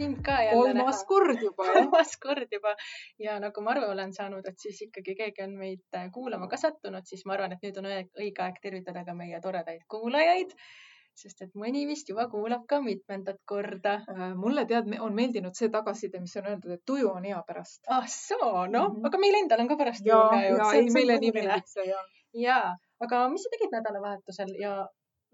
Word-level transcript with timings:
sind 0.00 0.20
ka 0.26 0.36
jälle 0.42 0.56
kolmas 0.72 1.00
näha. 1.02 1.08
kord 1.12 1.42
juba, 1.46 1.64
kolmas 1.76 2.16
kord 2.26 2.52
juba 2.58 2.74
ja 3.20 3.38
nagu 3.46 3.62
ma 3.64 3.74
aru 3.76 3.86
olen 3.92 4.12
saanud, 4.16 4.46
et 4.48 4.58
siis 4.66 4.80
ikkagi 4.88 5.14
keegi 5.22 5.44
on 5.46 5.56
meid 5.60 5.82
äh, 5.96 6.08
kuulama 6.14 6.48
ka 6.48 6.56
sattunud, 6.60 7.04
siis 7.06 7.26
ma 7.28 7.36
arvan, 7.38 7.52
et 7.56 7.64
nüüd 7.68 7.78
on 7.82 7.90
õige 7.92 8.46
aeg 8.46 8.60
tervitada 8.62 9.04
ka 9.04 9.14
meie 9.24 9.40
toredaid 9.44 9.84
kuulajaid. 9.96 10.56
sest 11.20 11.42
et 11.44 11.50
mõni 11.58 11.80
vist 11.88 12.08
juba 12.08 12.24
kuulab 12.32 12.62
ka 12.70 12.78
mitmendat 12.80 13.40
korda. 13.50 13.96
Äh, 14.08 14.20
mulle 14.42 14.62
tead, 14.70 14.86
on 15.04 15.12
meeldinud 15.18 15.58
see 15.58 15.68
tagasiside, 15.74 16.20
mis 16.22 16.36
on 16.40 16.46
öeldud, 16.52 16.70
et 16.76 16.84
tuju 16.86 17.10
on 17.10 17.24
hea 17.28 17.40
pärast. 17.48 17.82
ah 17.96 18.06
soo, 18.08 18.66
noh 18.76 18.86
Mhm. 18.94 19.04
aga 19.08 19.18
meil 19.18 19.34
endal 19.42 19.60
on 19.64 19.68
ka 19.68 19.76
pärast 19.82 20.06
ja, 20.06 20.14
ju 20.16 20.38
hea 20.38 20.48
ju. 20.50 20.56
ja 20.62 20.70
ei, 20.78 20.86
meile 20.94 21.18
nii 21.24 21.32
meeldib 21.36 21.66
see 21.74 21.84
ja. 21.90 21.98
ja, 22.46 22.60
aga 23.04 23.24
mis 23.34 23.42
sa 23.44 23.52
tegid 23.56 23.74
nädalavahetusel 23.74 24.54
ja 24.62 24.76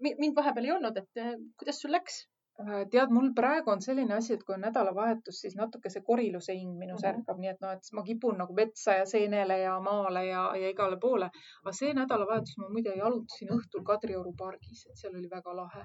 mi- 0.03 0.15
mind 0.19 0.35
vahepeal 0.35 0.65
ei 0.65 0.71
olnud, 0.75 0.97
et 0.97 1.21
äh, 1.23 1.31
kuidas 1.61 1.79
sul 1.85 1.91
läks? 1.95 2.25
Äh, 2.57 2.87
tead, 2.89 3.11
mul 3.13 3.27
praegu 3.37 3.69
on 3.69 3.81
selline 3.85 4.15
asi, 4.15 4.33
et 4.33 4.43
kui 4.45 4.55
on 4.55 4.63
nädalavahetus, 4.65 5.41
siis 5.43 5.53
natuke 5.59 5.91
see 5.93 6.01
koriluse 6.07 6.55
hing 6.57 6.71
minus 6.79 7.03
Mhm. 7.03 7.09
ärkab, 7.19 7.37
nii 7.43 7.49
et 7.51 7.59
noh, 7.61 7.73
et 7.75 7.89
ma 7.93 8.01
kipun 8.07 8.37
nagu 8.41 8.55
vetsa 8.59 8.95
ja 8.97 9.03
seenele 9.11 9.57
ja 9.59 9.75
maale 9.87 10.23
ja, 10.25 10.41
ja 10.61 10.71
igale 10.73 10.97
poole. 11.03 11.27
aga 11.61 11.73
see 11.79 11.93
nädalavahetus 11.93 12.55
ma 12.57 12.69
muide 12.69 12.95
jalutasin 12.97 13.51
õhtul 13.57 13.83
Kadrioru 13.91 14.33
pargis, 14.39 14.81
et 14.89 14.97
seal 15.03 15.13
oli 15.19 15.29
väga 15.35 15.53
lahe, 15.59 15.83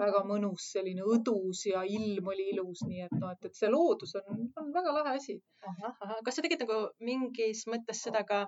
väga 0.00 0.24
mõnus, 0.30 0.70
selline 0.72 1.04
õdus 1.16 1.66
ja 1.72 1.82
ilm 1.98 2.32
oli 2.32 2.48
ilus, 2.54 2.86
nii 2.88 3.02
et 3.08 3.12
noh, 3.20 3.30
et, 3.36 3.44
et 3.44 3.54
see 3.60 3.68
loodus 3.76 4.16
on, 4.22 4.48
on 4.62 4.72
väga 4.80 4.96
lahe 5.00 5.16
asi. 5.20 5.36
ahah, 5.68 5.92
ahah, 6.00 6.18
kas 6.24 6.36
sa 6.36 6.42
tegid 6.48 6.64
nagu 6.64 6.80
mingis 7.00 7.66
mõttes 7.68 8.00
seda 8.08 8.24
ka 8.24 8.46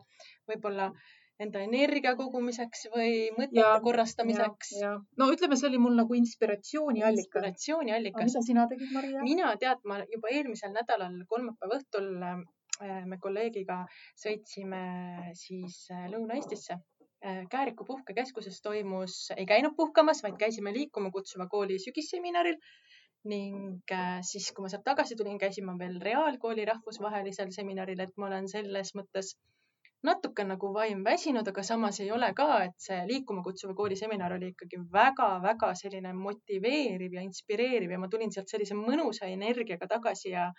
võib-olla 0.48 0.90
enda 1.42 1.60
energia 1.66 2.14
kogumiseks 2.16 2.86
või 2.94 3.28
mõtete 3.36 3.60
Ja, 3.60 3.76
korrastamiseks? 3.84 4.72
no 5.20 5.28
ütleme, 5.32 5.58
see 5.60 5.68
oli 5.70 5.80
mul 5.82 5.96
nagu 6.00 6.16
inspiratsiooniallikas. 6.16 7.26
inspiratsiooniallikas. 7.26 8.28
mida 8.30 8.42
sina 8.46 8.66
tegid, 8.70 8.92
Maria? 8.96 9.22
mina 9.22 9.52
tead, 9.60 9.82
ma 9.84 10.00
juba 10.12 10.32
eelmisel 10.32 10.72
nädalal 10.76 11.18
kolmapäeva 11.28 11.80
õhtul 11.80 12.10
äh, 12.30 13.00
me 13.06 13.18
kolleegiga 13.22 13.82
sõitsime 14.24 14.82
siis 15.46 15.86
äh, 15.92 16.06
Lõuna-Eestisse. 16.12 16.80
Kääriku 17.50 17.82
puhkekeskuses 17.88 18.60
toimus, 18.62 19.14
ei 19.34 19.46
käinud 19.48 19.72
puhkamas, 19.74 20.20
vaid 20.22 20.36
käisime 20.38 20.70
liikuma 20.74 21.08
kutsuva 21.10 21.48
kooli 21.50 21.78
sügisseminaril 21.82 22.58
ning 23.26 23.92
äh, 23.92 24.20
siis, 24.22 24.52
kui 24.54 24.62
ma 24.62 24.70
sealt 24.70 24.84
tagasi 24.86 25.16
tulin, 25.18 25.38
käisin 25.40 25.66
ma 25.66 25.74
veel 25.80 25.96
Reaalkooli 26.02 26.64
rahvusvahelisel 26.68 27.50
seminaril, 27.56 28.04
et 28.04 28.12
ma 28.20 28.28
olen 28.28 28.46
selles 28.52 28.92
mõttes 28.98 29.32
natuke 30.06 30.44
nagu 30.46 30.70
vaim 30.74 31.02
väsinud, 31.04 31.48
aga 31.52 31.64
samas 31.66 32.00
ei 32.04 32.10
ole 32.14 32.32
ka, 32.38 32.48
et 32.68 32.74
see 32.86 32.98
liikuma 33.10 33.42
kutsuva 33.46 33.74
kooli 33.78 33.98
seminar 33.98 34.36
oli 34.36 34.52
ikkagi 34.54 34.80
väga-väga 34.92 35.72
selline 35.82 36.14
motiveeriv 36.16 37.18
ja 37.18 37.24
inspireeriv 37.26 37.94
ja 37.94 38.00
ma 38.02 38.10
tulin 38.12 38.32
sealt 38.34 38.52
sellise 38.52 38.78
mõnusa 38.78 39.30
energiaga 39.32 39.88
tagasi 39.96 40.34
ja 40.34 40.50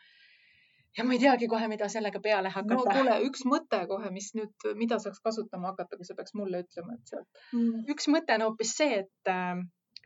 ja 0.97 1.03
ma 1.05 1.13
ei 1.13 1.21
teagi 1.21 1.47
kohe, 1.51 1.67
mida 1.69 1.87
sellega 1.93 2.19
peale 2.23 2.49
no 2.49 2.55
hakata 2.55 2.93
kuule, 2.97 3.15
üks 3.27 3.43
mõte 3.45 3.83
kohe, 3.89 4.11
mis 4.13 4.31
nüüd, 4.37 4.67
mida 4.79 4.97
saaks 5.03 5.21
kasutama 5.23 5.73
hakata, 5.73 5.97
kui 5.97 6.07
sa 6.07 6.15
peaks 6.17 6.33
mulle 6.37 6.63
ütlema, 6.65 6.97
et 6.97 7.11
sealt. 7.13 7.41
Mm, 7.53 7.83
üks 7.93 8.09
mõte 8.13 8.37
on 8.37 8.47
hoopis 8.47 8.73
see, 8.79 9.03
et 9.03 9.31
äh, 9.33 9.61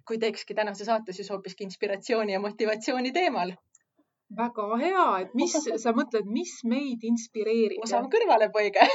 kui 0.08 0.20
teekski 0.22 0.58
tänase 0.58 0.88
saate 0.88 1.16
siis 1.16 1.30
hoopiski 1.32 1.64
inspiratsiooni 1.68 2.36
ja 2.36 2.42
motivatsiooni 2.44 3.14
teemal. 3.16 3.56
Väga 4.38 4.68
hea, 4.82 5.08
et 5.26 5.36
mis 5.38 5.56
sa 5.84 5.94
mõtled, 5.98 6.30
mis 6.30 6.54
meid 6.68 7.04
inspireerib? 7.08 7.84
osav 7.86 8.08
kõrvalepõige 8.14 8.88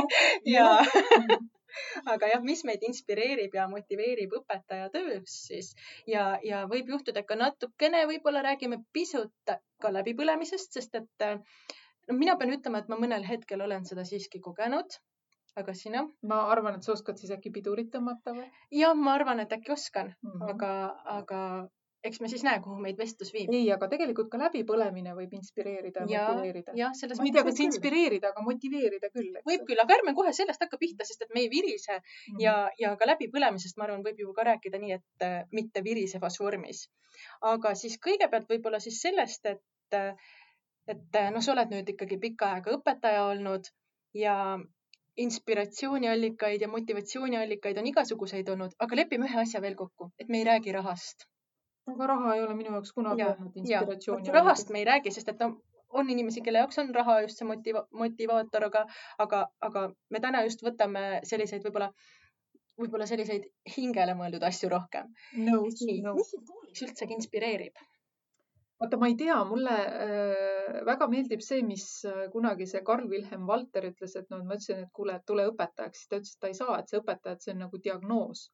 ja 0.54 0.68
aga 2.12 2.30
jah, 2.30 2.42
mis 2.46 2.62
meid 2.68 2.84
inspireerib 2.86 3.54
ja 3.58 3.66
motiveerib 3.70 4.36
õpetaja 4.40 4.90
töös 4.94 5.38
siis 5.48 5.72
ja, 6.10 6.34
ja 6.46 6.64
võib 6.70 6.92
juhtuda, 6.94 7.24
ka 7.26 7.38
natukene 7.38 8.04
võib-olla 8.10 8.44
räägime 8.46 8.82
pisut 8.94 9.54
ka 9.82 9.94
läbipõlemisest, 9.94 10.78
sest 10.78 11.00
et 11.00 11.26
äh, 11.26 11.40
no 12.08 12.18
mina 12.18 12.36
pean 12.40 12.54
ütlema, 12.54 12.82
et 12.82 12.92
ma 12.92 13.00
mõnel 13.00 13.26
hetkel 13.26 13.64
olen 13.64 13.86
seda 13.88 14.06
siiski 14.08 14.40
kogenud. 14.44 14.98
aga 15.60 15.74
sina? 15.78 16.00
ma 16.30 16.40
arvan, 16.50 16.78
et 16.78 16.86
sa 16.86 16.92
oskad 16.96 17.18
siis 17.20 17.30
äkki 17.34 17.52
pidurit 17.54 17.90
tõmmata 17.92 18.34
või 18.34 18.46
jah, 18.74 18.94
ma 18.98 19.14
arvan, 19.18 19.40
et 19.40 19.52
äkki 19.54 19.72
oskan 19.72 20.14
mm, 20.14 20.30
-hmm. 20.30 20.50
aga, 20.54 20.72
aga 21.18 21.40
eks 22.04 22.20
me 22.20 22.28
siis 22.28 22.44
näe, 22.44 22.60
kuhu 22.64 22.76
meid 22.84 22.98
vestlus 23.00 23.32
viib. 23.34 23.52
ei, 23.54 23.64
aga 23.74 23.88
tegelikult 23.92 24.28
ka 24.32 24.40
läbipõlemine 24.42 25.14
võib 25.16 25.32
inspireerida 25.38 26.04
ja, 26.04 26.12
ja 26.12 26.24
motiveerida. 26.28 26.74
jah, 26.78 26.92
selles 26.98 27.20
ma 27.20 27.26
ei 27.28 27.32
tea, 27.34 27.44
mõttes 27.46 27.60
kas 27.60 27.66
inspireerida, 27.66 28.30
aga 28.34 28.44
motiveerida 28.44 29.10
küll. 29.14 29.40
võib 29.48 29.64
küll, 29.70 29.82
aga 29.84 29.98
ärme 29.98 30.14
kohe 30.18 30.34
sellest 30.36 30.64
hakka 30.66 30.80
pihta, 30.80 31.08
sest 31.08 31.24
et 31.26 31.34
me 31.34 31.44
ei 31.44 31.50
virise 31.52 31.96
mm. 31.96 32.04
-hmm. 32.04 32.44
ja, 32.44 32.56
ja 32.82 32.94
ka 33.00 33.08
läbipõlemisest, 33.12 33.78
ma 33.80 33.88
arvan, 33.88 34.04
võib 34.06 34.20
ju 34.24 34.36
ka 34.36 34.46
rääkida 34.50 34.80
nii, 34.84 35.00
et 35.00 35.26
äh, 35.28 35.40
mitte 35.52 35.84
virisevas 35.88 36.40
vormis. 36.40 36.86
aga 37.54 37.74
siis 37.78 37.98
kõigepealt 38.06 38.48
võib-olla 38.50 38.80
siis 38.84 39.00
sellest, 39.00 39.46
et, 39.46 39.98
äh, 39.98 40.32
et 40.88 41.20
noh, 41.32 41.40
sa 41.40 41.52
oled 41.52 41.70
nüüd 41.72 41.88
ikkagi 41.96 42.20
pikka 42.20 42.54
aega 42.56 42.74
õpetaja 42.78 43.28
olnud 43.32 43.70
ja 44.14 44.36
inspiratsiooniallikaid 45.16 46.60
ja 46.60 46.68
motivatsiooniallikaid 46.68 47.78
on 47.78 47.86
igasuguseid 47.86 48.48
olnud, 48.50 48.74
aga 48.78 48.96
lepime 48.98 49.30
ühe 49.30 49.40
asja 49.44 49.62
veel 49.62 49.76
kokku, 49.78 50.10
et 50.18 50.28
me 50.28 50.42
ei 50.42 50.48
räägi 50.48 50.74
rahast. 50.74 51.28
Aga 51.92 52.08
raha 52.12 52.34
ei 52.34 52.42
ole 52.46 52.56
minu 52.58 52.74
jaoks 52.76 52.92
kunagi 52.96 53.24
olnud 53.28 53.56
inspiratsiooni. 53.60 54.34
rahast 54.38 54.72
me 54.74 54.82
ei 54.82 54.88
räägi, 54.88 55.12
sest 55.14 55.30
et 55.32 55.40
no, 55.44 55.50
on 56.00 56.10
inimesi, 56.10 56.42
kelle 56.44 56.62
jaoks 56.62 56.78
on 56.82 56.92
raha 56.94 57.20
just 57.26 57.40
see 57.40 57.48
motiva 57.48 57.84
motivaator, 58.02 58.68
aga, 58.70 58.84
aga, 59.24 59.46
aga 59.68 59.86
me 60.10 60.20
täna 60.26 60.42
just 60.48 60.64
võtame 60.66 61.04
selliseid 61.30 61.66
võib-olla, 61.66 61.90
võib-olla 62.80 63.08
selliseid 63.10 63.46
hingele 63.76 64.16
mõeldud 64.18 64.46
asju 64.50 64.70
rohkem. 64.72 65.12
nõus, 65.48 65.82
nõus. 65.84 66.16
mis 66.20 66.32
sind 66.34 66.46
koolis 66.50 66.86
üldsegi 66.88 67.18
inspireerib? 67.20 67.82
vaata, 68.80 68.98
ma 69.00 69.08
ei 69.10 69.18
tea, 69.20 69.36
mulle 69.48 69.76
äh, 69.80 70.53
väga 70.86 71.06
meeldib 71.10 71.42
see, 71.44 71.62
mis 71.66 71.84
äh, 72.08 72.26
kunagi 72.32 72.66
see 72.70 72.82
Karl 72.86 73.08
Wilhelm 73.10 73.46
Valter 73.48 73.86
ütles, 73.88 74.14
et 74.18 74.30
noh, 74.32 74.42
ma 74.44 74.56
ütlesin, 74.58 74.84
et 74.84 74.90
kuule, 74.96 75.16
tule 75.26 75.46
õpetajaks, 75.50 76.02
siis 76.02 76.10
ta 76.10 76.20
ütles, 76.20 76.34
et 76.34 76.44
ta 76.44 76.50
ei 76.50 76.58
saa, 76.58 76.76
et 76.78 76.92
see 76.92 77.00
õpetaja, 77.00 77.36
et 77.36 77.46
see 77.46 77.54
on 77.54 77.62
nagu 77.64 77.80
diagnoos. 77.86 78.44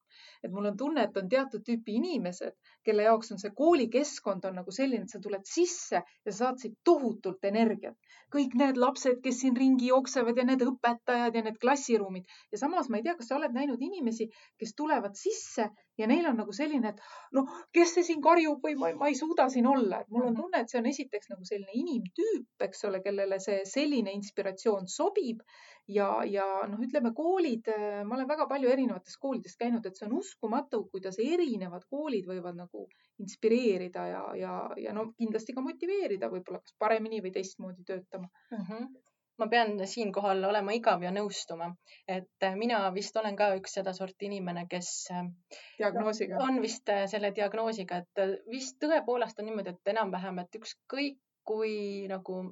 et 0.45 0.53
mul 0.53 0.67
on 0.67 0.77
tunne, 0.77 1.05
et 1.07 1.17
on 1.17 1.29
teatud 1.31 1.63
tüüpi 1.65 1.95
inimesed, 2.01 2.57
kelle 2.85 3.05
jaoks 3.07 3.31
on 3.33 3.39
see 3.43 3.53
koolikeskkond 3.57 4.45
on 4.49 4.59
nagu 4.61 4.75
selline, 4.75 5.07
et 5.07 5.15
sa 5.15 5.21
tuled 5.23 5.47
sisse 5.47 6.01
ja 6.01 6.33
sa 6.33 6.37
saad 6.39 6.59
siit 6.63 6.79
tohutult 6.85 7.45
energiat. 7.45 7.97
kõik 8.35 8.55
need 8.55 8.77
lapsed, 8.79 9.21
kes 9.23 9.41
siin 9.43 9.57
ringi 9.59 9.89
jooksevad 9.91 10.37
ja 10.39 10.45
need 10.47 10.63
õpetajad 10.63 11.35
ja 11.35 11.43
need 11.47 11.59
klassiruumid 11.63 12.27
ja 12.53 12.59
samas 12.59 12.89
ma 12.89 12.99
ei 12.99 13.07
tea, 13.07 13.17
kas 13.19 13.31
sa 13.31 13.39
oled 13.39 13.55
näinud 13.55 13.81
inimesi, 13.83 14.29
kes 14.59 14.75
tulevad 14.79 15.17
sisse 15.19 15.71
ja 16.01 16.09
neil 16.11 16.27
on 16.31 16.39
nagu 16.41 16.55
selline, 16.57 16.95
et 16.95 17.01
noh, 17.37 17.49
kes 17.77 17.97
see 17.97 18.07
siin 18.11 18.23
karjub 18.25 18.63
või 18.65 18.77
ma, 18.81 18.93
ma 18.99 19.11
ei 19.11 19.19
suuda 19.19 19.49
siin 19.53 19.69
olla, 19.71 20.03
et 20.03 20.13
mul 20.15 20.29
on 20.31 20.39
tunne, 20.39 20.63
et 20.63 20.73
see 20.73 20.81
on 20.81 20.89
esiteks 20.91 21.33
nagu 21.33 21.47
selline 21.49 21.75
inimtüüp, 21.83 22.65
eks 22.69 22.87
ole, 22.89 23.03
kellele 23.05 23.41
see 23.43 23.61
selline 23.69 24.15
inspiratsioon 24.19 24.89
sobib. 24.91 25.45
Ja, 25.91 26.21
ja 26.23 26.45
noh, 26.71 26.79
ütleme 26.85 27.11
koolid, 27.17 27.67
ma 28.07 28.15
olen 28.15 28.29
väga 28.29 28.45
palju 28.47 28.71
erinevates 28.71 29.17
koolides 29.19 29.57
käinud, 29.59 29.87
et 29.89 29.99
see 29.99 30.07
on 30.07 30.13
uskumatu, 30.21 30.85
kuidas 30.93 31.19
erinevad 31.19 31.83
koolid 31.91 32.29
võivad 32.31 32.55
nagu 32.61 32.85
inspireerida 33.19 34.07
ja, 34.07 34.23
ja, 34.39 34.55
ja 34.79 34.95
no 34.95 35.09
kindlasti 35.19 35.57
ka 35.57 35.65
motiveerida 35.65 36.31
võib-olla 36.31 36.63
kas 36.63 36.77
paremini 36.79 37.19
või 37.25 37.35
teistmoodi 37.35 37.83
töötama. 37.89 38.31
Mm. 38.53 38.67
-hmm 38.69 38.91
ma 39.41 39.49
pean 39.49 39.75
siinkohal 39.89 40.45
olema 40.45 40.75
igav 40.77 41.03
ja 41.03 41.11
nõustuma, 41.15 41.71
et 42.09 42.49
mina 42.61 42.83
vist 42.95 43.17
olen 43.17 43.37
ka 43.39 43.51
üks 43.57 43.79
sedasorti 43.79 44.29
inimene, 44.29 44.67
kes 44.71 44.91
diagnoosiga 45.79 46.43
on 46.45 46.61
vist 46.63 46.93
äh, 46.93 47.07
selle 47.11 47.33
diagnoosiga, 47.37 48.03
et 48.05 48.25
vist 48.53 48.79
tõepoolest 48.85 49.41
on 49.41 49.51
niimoodi, 49.51 49.75
et 49.75 49.95
enam-vähem, 49.95 50.43
et 50.45 50.61
ükskõik 50.61 51.19
kui 51.51 52.07
nagu 52.11 52.43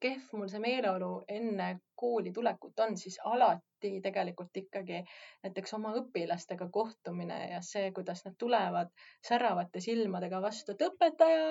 kehv 0.00 0.32
mul 0.36 0.48
see 0.52 0.60
meeleolu 0.60 1.10
enne 1.32 1.68
kooli 1.98 2.32
tulekut 2.36 2.80
on, 2.84 2.96
siis 3.00 3.16
alati 3.24 3.90
tegelikult 4.04 4.56
ikkagi 4.60 5.00
näiteks 5.44 5.74
oma 5.78 5.94
õpilastega 6.00 6.68
kohtumine 6.72 7.38
ja 7.52 7.60
see, 7.64 7.90
kuidas 7.96 8.24
nad 8.26 8.36
tulevad 8.38 8.92
säravate 9.28 9.80
silmadega 9.80 10.42
vastu, 10.44 10.74
et 10.74 10.84
õpetaja, 10.90 11.46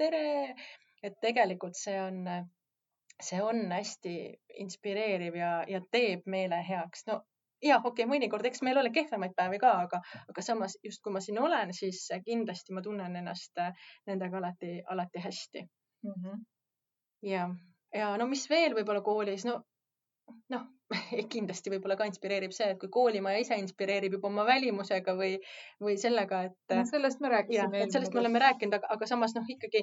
tere. 0.00 0.24
et 1.02 1.18
tegelikult 1.22 1.76
see 1.78 1.98
on, 2.00 2.22
see 3.22 3.40
on 3.42 3.72
hästi 3.72 4.16
inspireeriv 4.64 5.36
ja, 5.36 5.52
ja 5.68 5.80
teeb 5.92 6.26
meele 6.26 6.60
heaks. 6.68 7.06
no 7.06 7.20
ja 7.64 7.78
okei 7.78 8.04
okay,, 8.04 8.10
mõnikord, 8.10 8.46
eks 8.46 8.62
meil 8.62 8.78
ole 8.78 8.90
kehvemaid 8.92 9.32
päevi 9.36 9.58
ka, 9.58 9.72
aga, 9.86 10.02
aga 10.28 10.42
samas 10.42 10.76
just 10.84 11.02
kui 11.02 11.12
ma 11.12 11.22
siin 11.24 11.38
olen, 11.40 11.72
siis 11.74 12.02
kindlasti 12.24 12.76
ma 12.76 12.82
tunnen 12.84 13.16
ennast 13.16 13.62
nendega 14.06 14.42
alati, 14.42 14.82
alati 14.92 15.24
hästi 15.28 15.64
mm. 15.64 16.20
-hmm 16.20 16.44
ja, 17.22 17.48
ja 17.94 18.12
no 18.20 18.26
mis 18.30 18.44
veel 18.50 18.74
võib-olla 18.76 19.02
koolis, 19.04 19.46
no 19.48 19.60
noh, 20.52 20.64
kindlasti 21.32 21.72
võib-olla 21.72 21.96
ka 21.98 22.06
inspireerib 22.08 22.54
see, 22.54 22.68
et 22.72 22.78
kui 22.80 22.90
koolimaja 22.92 23.40
ise 23.42 23.58
inspireerib 23.58 24.16
juba 24.16 24.28
oma 24.30 24.44
välimusega 24.48 25.14
või, 25.18 25.32
või 25.82 25.96
sellega, 26.00 26.42
et 26.50 26.76
no,. 26.76 26.84
sellest 26.90 27.22
me 27.24 27.32
rääkisime. 27.32 27.82
sellest 27.92 28.14
me 28.14 28.22
oleme 28.22 28.42
rääkinud, 28.42 28.78
aga, 28.78 28.90
aga 28.94 29.08
samas 29.10 29.34
noh, 29.36 29.48
ikkagi 29.56 29.82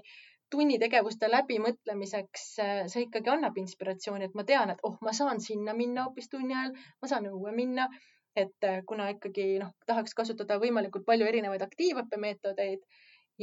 tunnitegevuste 0.54 1.30
läbimõtlemiseks 1.32 2.48
see 2.56 3.06
ikkagi 3.08 3.34
annab 3.36 3.60
inspiratsiooni, 3.60 4.30
et 4.30 4.40
ma 4.40 4.48
tean, 4.48 4.74
et 4.74 4.84
oh, 4.88 4.98
ma 5.04 5.16
saan 5.16 5.44
sinna 5.44 5.76
minna 5.78 6.08
hoopis 6.08 6.32
tunni 6.32 6.56
ajal, 6.56 6.76
ma 7.02 7.12
saan 7.12 7.30
õue 7.32 7.56
minna. 7.56 7.90
et 8.34 8.66
kuna 8.90 9.12
ikkagi 9.14 9.60
noh, 9.62 9.76
tahaks 9.86 10.16
kasutada 10.18 10.56
võimalikult 10.58 11.04
palju 11.06 11.28
erinevaid 11.30 11.62
aktiivõppemeetodeid 11.62 12.80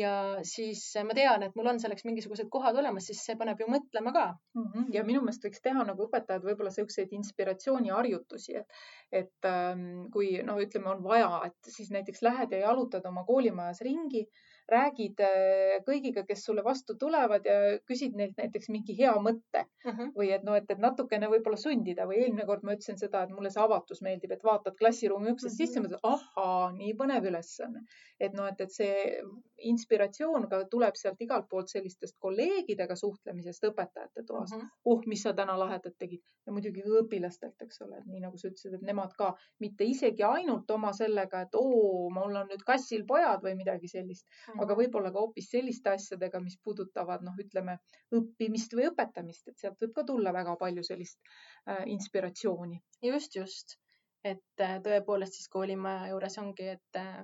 ja 0.01 0.13
siis 0.47 0.83
ma 1.07 1.15
tean, 1.17 1.45
et 1.47 1.57
mul 1.59 1.71
on 1.73 1.81
selleks 1.83 2.07
mingisugused 2.09 2.49
kohad 2.53 2.79
olemas, 2.81 3.07
siis 3.11 3.23
see 3.27 3.37
paneb 3.41 3.61
ju 3.61 3.69
mõtlema 3.71 4.13
ka 4.17 4.27
mm. 4.57 4.67
-hmm. 4.67 4.87
ja 4.97 5.05
minu 5.07 5.23
meelest 5.25 5.45
võiks 5.47 5.63
teha 5.65 5.85
nagu 5.87 6.07
õpetajad 6.07 6.47
võib-olla 6.47 6.73
siukseid 6.75 7.13
inspiratsiooniharjutusi, 7.19 8.57
et, 8.63 8.81
et 9.23 9.51
ähm, 9.51 10.07
kui 10.15 10.33
no 10.47 10.59
ütleme, 10.63 10.91
on 10.95 11.05
vaja, 11.05 11.31
et 11.51 11.73
siis 11.77 11.91
näiteks 11.95 12.23
lähed 12.27 12.57
ja 12.57 12.65
jalutad 12.67 13.07
oma 13.13 13.25
koolimajas 13.29 13.85
ringi 13.87 14.27
räägid 14.71 15.21
äh, 15.25 15.81
kõigiga, 15.87 16.25
kes 16.29 16.45
sulle 16.47 16.63
vastu 16.65 16.97
tulevad 17.01 17.47
ja 17.47 17.57
küsid 17.89 18.17
neilt 18.19 18.39
näiteks 18.39 18.71
mingi 18.73 18.97
hea 18.99 19.13
mõtte 19.23 19.65
uh 19.85 19.93
-huh. 19.93 20.13
või 20.17 20.31
et 20.35 20.45
noh, 20.47 20.57
et, 20.59 20.71
et 20.71 20.79
natukene 20.79 21.29
võib-olla 21.33 21.59
sundida 21.61 22.07
või 22.07 22.23
eelmine 22.23 22.47
kord 22.47 22.65
ma 22.65 22.77
ütlesin 22.77 22.99
seda, 23.01 23.25
et 23.25 23.35
mulle 23.35 23.51
see 23.51 23.63
avatus 23.63 24.03
meeldib, 24.07 24.33
et 24.33 24.45
vaatad 24.45 24.77
klassiruumi 24.79 25.33
uksest 25.35 25.55
uh 25.55 25.59
-huh. 25.59 25.67
sisse, 25.67 25.81
mõtled, 25.81 26.01
ahaa, 26.03 26.73
nii 26.77 26.95
põnev 26.95 27.27
ülesanne. 27.33 27.85
et 28.21 28.35
noh, 28.37 28.47
et, 28.47 28.61
et 28.61 28.73
see 28.73 29.23
inspiratsioon 29.65 30.49
ka 30.49 30.65
tuleb 30.71 30.97
sealt 30.97 31.21
igalt 31.21 31.49
poolt 31.49 31.69
sellistest 31.69 32.17
kolleegidega 32.19 32.97
suhtlemisest 32.97 33.65
õpetajate 33.65 34.25
toas 34.27 34.53
uh. 34.53 34.59
-huh. 34.59 34.69
oh, 34.85 35.03
mis 35.07 35.23
sa 35.23 35.33
täna 35.33 35.59
lahedat 35.59 35.99
tegid 35.99 36.23
ja 36.47 36.53
muidugi 36.53 36.83
õpilastelt, 36.83 37.57
eks 37.63 37.83
ole, 37.83 38.03
nii 38.07 38.21
nagu 38.21 38.37
sa 38.37 38.49
ütlesid, 38.49 38.75
et 38.75 38.83
nemad 38.83 39.13
ka 39.19 39.35
mitte 39.59 39.85
isegi 39.85 40.23
ainult 40.23 40.71
oma 40.71 40.93
sellega, 40.93 41.41
et 41.41 41.55
oo, 41.55 42.11
mul 42.11 42.37
on 42.37 42.49
nüüd 42.53 42.65
kassil 42.67 43.05
pojad 43.07 43.43
või 43.43 43.55
midagi 43.57 43.89
sellist 43.89 44.27
uh, 44.27 44.55
-huh 44.55 44.60
aga 44.63 44.77
võib-olla 44.79 45.13
ka 45.13 45.23
hoopis 45.25 45.51
selliste 45.51 45.93
asjadega, 45.95 46.41
mis 46.45 46.59
puudutavad 46.65 47.25
noh, 47.27 47.37
ütleme 47.41 47.79
õppimist 48.17 48.75
või 48.77 48.89
õpetamist, 48.91 49.49
et 49.49 49.59
sealt 49.59 49.81
võib 49.81 49.95
ka 49.97 50.05
tulla 50.09 50.33
väga 50.37 50.57
palju 50.61 50.85
sellist 50.87 51.21
äh, 51.69 51.87
inspiratsiooni. 51.95 52.81
just, 53.03 53.37
just, 53.37 53.79
et 54.25 54.65
äh, 54.65 54.77
tõepoolest 54.85 55.39
siis 55.39 55.49
koolimaja 55.53 56.11
juures 56.13 56.37
ongi, 56.43 56.69
et 56.77 57.01
äh, 57.01 57.23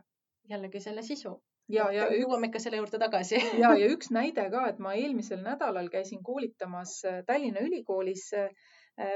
jällegi 0.48 0.80
selle 0.80 1.04
sisu. 1.06 1.36
ja, 1.72 1.88
ja 1.92 2.06
jõuame 2.14 2.48
ikka 2.48 2.62
selle 2.62 2.78
juurde 2.80 2.98
tagasi 3.02 3.38
ja, 3.62 3.74
ja 3.74 3.90
üks 3.90 4.12
näide 4.14 4.48
ka, 4.52 4.68
et 4.70 4.78
ma 4.78 4.94
eelmisel 4.94 5.42
nädalal 5.42 5.90
käisin 5.92 6.22
koolitamas 6.24 7.00
äh, 7.04 7.22
Tallinna 7.26 7.64
Ülikoolis 7.66 8.30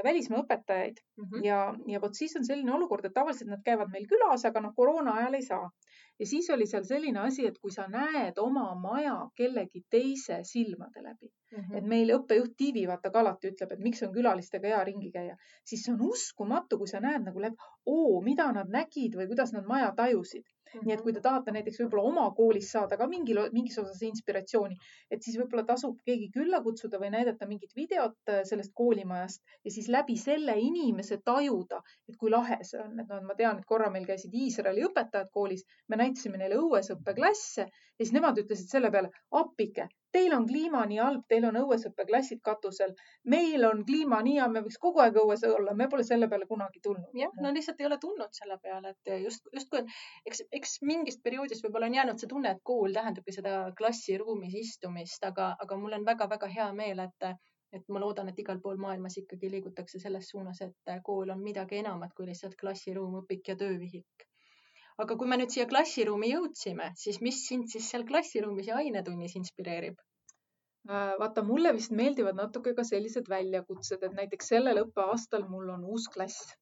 välismaa 0.05 0.43
õpetajaid 0.43 0.99
mm 1.17 1.23
-hmm. 1.23 1.45
ja, 1.45 1.59
ja 1.89 2.01
vot 2.01 2.13
siis 2.13 2.35
on 2.37 2.43
selline 2.45 2.73
olukord, 2.75 3.05
et 3.05 3.15
tavaliselt 3.15 3.49
nad 3.49 3.63
käivad 3.65 3.89
meil 3.89 4.03
külas, 4.05 4.43
aga 4.45 4.61
noh, 4.61 4.75
koroona 4.77 5.15
ajal 5.17 5.33
ei 5.39 5.41
saa 5.41 5.63
ja 6.21 6.25
siis 6.29 6.49
oli 6.53 6.67
seal 6.69 6.83
selline 6.85 7.19
asi, 7.19 7.45
et 7.49 7.57
kui 7.61 7.73
sa 7.73 7.87
näed 7.89 8.37
oma 8.41 8.67
maja 8.77 9.15
kellegi 9.37 9.81
teise 9.89 10.41
silmade 10.45 11.01
läbi 11.03 11.27
mm, 11.27 11.63
-hmm. 11.63 11.77
et 11.77 11.87
meil 11.93 12.13
õppejuht 12.17 12.53
Tiivi 12.57 12.83
vaata 12.89 13.11
ka 13.15 13.23
alati 13.23 13.49
ütleb, 13.53 13.73
et 13.73 13.81
miks 13.87 14.03
on 14.07 14.13
külalistega 14.17 14.73
hea 14.73 14.83
ringi 14.91 15.11
käia, 15.15 15.37
siis 15.65 15.85
see 15.85 15.93
on 15.95 16.03
uskumatu, 16.09 16.77
kui 16.77 16.91
sa 16.93 17.01
näed 17.07 17.25
nagu 17.29 17.41
läbi, 17.45 17.71
oo, 17.95 18.21
mida 18.27 18.51
nad 18.57 18.69
nägid 18.77 19.17
või 19.17 19.27
kuidas 19.33 19.53
nad 19.57 19.65
maja 19.73 19.91
tajusid. 19.97 20.45
Nii 20.79 20.93
et 20.95 21.03
kui 21.05 21.13
te 21.15 21.21
tahate 21.23 21.53
näiteks 21.55 21.79
võib-olla 21.81 22.09
oma 22.09 22.25
koolis 22.37 22.71
saada 22.73 22.97
ka 22.99 23.07
mingil, 23.11 23.41
mingis 23.55 23.77
osas 23.81 24.01
inspiratsiooni, 24.07 24.77
et 25.11 25.23
siis 25.25 25.37
võib-olla 25.39 25.65
tasub 25.67 25.99
keegi 26.07 26.29
külla 26.33 26.61
kutsuda 26.65 26.99
või 27.01 27.11
näidata 27.15 27.47
mingit 27.49 27.75
videot 27.77 28.31
äh, 28.31 28.41
sellest 28.47 28.73
koolimajast 28.77 29.55
ja 29.65 29.75
siis 29.75 29.89
läbi 29.93 30.17
selle 30.21 30.57
inimese 30.59 31.19
tajuda, 31.25 31.81
et 32.09 32.17
kui 32.17 32.33
lahe 32.33 32.61
see 32.67 32.81
on, 32.81 32.97
et 32.99 33.11
noh, 33.11 33.23
ma 33.27 33.37
tean, 33.39 33.59
et 33.59 33.69
korra 33.69 33.89
meil 33.93 34.07
käisid 34.09 34.33
Iisraeli 34.33 34.85
õpetajad 34.89 35.31
koolis, 35.33 35.65
me 35.89 35.99
näitasime 36.01 36.41
neile 36.41 36.59
õuesõppeklasse 36.61 37.67
ja 37.67 38.05
siis 38.05 38.13
nemad 38.15 38.39
ütlesid 38.41 38.71
selle 38.71 38.91
peale, 38.93 39.11
appike, 39.43 39.89
teil 40.11 40.33
on 40.35 40.45
kliima 40.47 40.81
nii 40.89 40.99
halb, 41.01 41.23
teil 41.31 41.45
on 41.49 41.57
õuesõppeklassid 41.61 42.41
katusel, 42.45 42.93
meil 43.33 43.65
on 43.67 43.83
kliima 43.87 44.21
nii 44.25 44.37
hea, 44.39 44.47
me 44.51 44.63
võiks 44.65 44.79
kogu 44.85 45.03
aeg 45.03 45.19
õues 45.23 45.45
olla, 45.47 45.75
me 45.77 45.87
pole 45.91 46.05
selle 46.07 46.29
peale 46.31 46.47
kunagi 46.49 46.81
tulnud. 46.83 47.13
jah, 47.21 47.31
no 47.43 47.53
lihtsalt 47.55 47.79
ei 47.81 47.87
ole 47.89 47.97
tulnud 48.01 48.35
selle 48.37 48.57
peale, 48.63 48.95
et 48.95 49.13
just, 49.25 49.47
justkui 49.53 49.83
eks, 50.25 50.43
eks 50.59 50.75
mingist 50.87 51.23
perioodist 51.23 51.65
võib-olla 51.65 51.91
on 51.91 51.99
jäänud 51.99 52.23
see 52.23 52.31
tunne, 52.33 52.55
et 52.55 52.63
kool 52.71 52.97
tähendabki 52.97 53.35
seda 53.37 53.55
klassiruumis 53.77 54.57
istumist, 54.65 55.23
aga, 55.31 55.53
aga 55.65 55.79
mul 55.79 55.99
on 55.99 56.07
väga-väga 56.11 56.51
hea 56.57 56.69
meel, 56.81 57.07
et 57.07 57.31
et 57.71 57.85
ma 57.87 58.01
loodan, 58.03 58.27
et 58.27 58.39
igal 58.43 58.57
pool 58.59 58.75
maailmas 58.83 59.13
ikkagi 59.21 59.47
liigutakse 59.53 59.99
selles 60.03 60.27
suunas, 60.33 60.59
et 60.65 60.91
kool 61.07 61.29
on 61.31 61.39
midagi 61.39 61.79
enamat 61.79 62.11
kui 62.17 62.27
lihtsalt 62.27 62.57
klassiruum, 62.59 63.21
õpik 63.21 63.53
ja 63.53 63.55
töövihik 63.55 64.27
aga 65.03 65.15
kui 65.17 65.29
me 65.31 65.37
nüüd 65.39 65.53
siia 65.53 65.65
klassiruumi 65.69 66.31
jõudsime, 66.33 66.91
siis 67.03 67.19
mis 67.25 67.43
sind 67.47 67.69
siis 67.73 67.89
seal 67.91 68.05
klassiruumis 68.07 68.69
ja 68.71 68.79
ainetunnis 68.81 69.35
inspireerib? 69.39 69.99
Äh, 70.89 71.13
vaata, 71.21 71.43
mulle 71.45 71.73
vist 71.77 71.93
meeldivad 71.97 72.37
natuke 72.39 72.73
ka 72.77 72.83
sellised 72.87 73.29
väljakutsed, 73.29 74.03
et 74.07 74.17
näiteks 74.17 74.51
sellel 74.53 74.81
õppeaastal 74.83 75.45
mul 75.49 75.69
on 75.75 75.85
uus 75.95 76.07
klass 76.15 76.55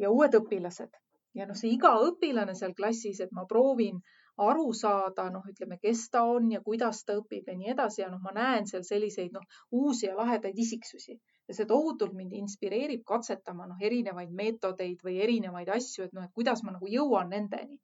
ja 0.00 0.10
uued 0.10 0.36
õpilased. 0.40 0.96
Ja 1.36 1.46
noh, 1.46 1.58
see 1.58 1.74
iga 1.74 1.92
õpilane 2.06 2.56
seal 2.58 2.72
klassis, 2.78 3.20
et 3.20 3.34
ma 3.36 3.44
proovin 3.50 4.00
aru 4.40 4.72
saada, 4.74 5.28
noh, 5.34 5.44
ütleme, 5.52 5.76
kes 5.82 6.06
ta 6.14 6.24
on 6.26 6.48
ja 6.54 6.62
kuidas 6.64 7.04
ta 7.04 7.18
õpib 7.20 7.50
ja 7.50 7.56
nii 7.58 7.74
edasi. 7.74 8.00
Ja 8.02 8.08
noh, 8.10 8.22
ma 8.24 8.32
näen 8.34 8.66
seal 8.70 8.86
selliseid 8.88 9.36
noh, 9.36 9.44
uusi 9.82 10.08
ja 10.08 10.16
lahedaid 10.16 10.58
isiksusi 10.64 11.18
ja 11.50 11.54
see 11.58 11.66
tohutult 11.66 12.12
mind 12.14 12.34
inspireerib 12.38 13.00
katsetama 13.06 13.64
noh, 13.66 13.78
erinevaid 13.88 14.34
meetodeid 14.40 15.00
või 15.06 15.16
erinevaid 15.24 15.70
asju, 15.76 16.04
et 16.06 16.12
noh, 16.14 16.26
et 16.28 16.34
kuidas 16.40 16.62
ma 16.62 16.76
nagu 16.76 16.90
jõuan 16.96 17.32
nendeni. 17.34 17.80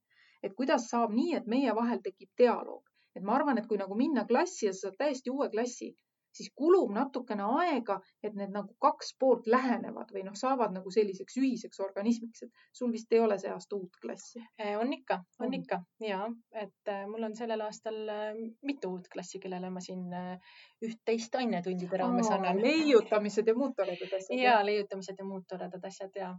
et 0.46 0.52
kuidas 0.54 0.84
saab 0.90 1.14
nii, 1.16 1.32
et 1.34 1.46
meie 1.50 1.72
vahel 1.74 1.98
tekib 2.04 2.28
dialoog, 2.38 2.82
et 3.18 3.24
ma 3.26 3.34
arvan, 3.34 3.58
et 3.58 3.66
kui 3.66 3.78
nagu 3.80 3.96
minna 3.98 4.22
klassi 4.28 4.68
ja 4.68 4.72
sa 4.76 4.86
saad 4.86 4.98
täiesti 5.00 5.32
uue 5.32 5.48
klassi, 5.50 5.88
siis 6.36 6.50
kulub 6.54 6.92
natukene 6.94 7.46
aega, 7.62 7.98
et 8.24 8.34
need 8.38 8.52
nagu 8.54 8.74
kaks 8.82 9.14
poolt 9.20 9.48
lähenevad 9.50 10.12
või 10.14 10.24
noh, 10.26 10.36
saavad 10.38 10.74
nagu 10.74 10.92
selliseks 10.92 11.38
ühiseks 11.40 11.80
organismiks, 11.84 12.46
et 12.46 12.66
sul 12.76 12.92
vist 12.94 13.12
ei 13.12 13.22
ole 13.24 13.38
see 13.42 13.52
aasta 13.52 13.78
uut 13.78 13.96
klassi? 14.02 14.42
Eh, 14.58 14.74
on 14.78 14.92
ikka, 14.96 15.20
on, 15.40 15.54
ikka 15.56 15.80
ja 16.04 16.22
et 16.52 16.92
äh, 16.92 17.06
mul 17.10 17.28
on 17.28 17.36
sellel 17.38 17.64
aastal 17.66 17.98
äh, 18.12 18.42
mitu 18.66 18.92
uut 18.96 19.08
klassi, 19.12 19.40
kellele 19.42 19.70
ma 19.72 19.82
siin 19.84 20.06
üht-teist 20.84 21.34
ainetundide 21.40 22.02
raames 22.02 22.30
annan. 22.32 22.60
leiutamised 22.62 23.48
ja 23.48 23.56
muud 23.56 23.74
toredad 23.76 24.12
asjad. 24.20 24.38
ja 24.40 24.60
leiutamised 24.66 25.18
ja 25.18 25.26
muud 25.26 25.46
toredad 25.48 25.84
asjad 25.88 26.20
ja 26.20 26.34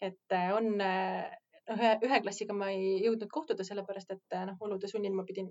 et 0.00 0.38
on 0.56 0.80
ühe, 1.74 1.90
ühe 2.06 2.20
klassiga 2.24 2.54
ma 2.56 2.70
ei 2.74 3.00
jõudnud 3.04 3.30
kohtuda, 3.32 3.64
sellepärast 3.66 4.14
et 4.14 4.36
noh, 4.48 4.56
olude 4.66 4.88
sunnil 4.90 5.14
ma 5.16 5.24
pidin 5.28 5.50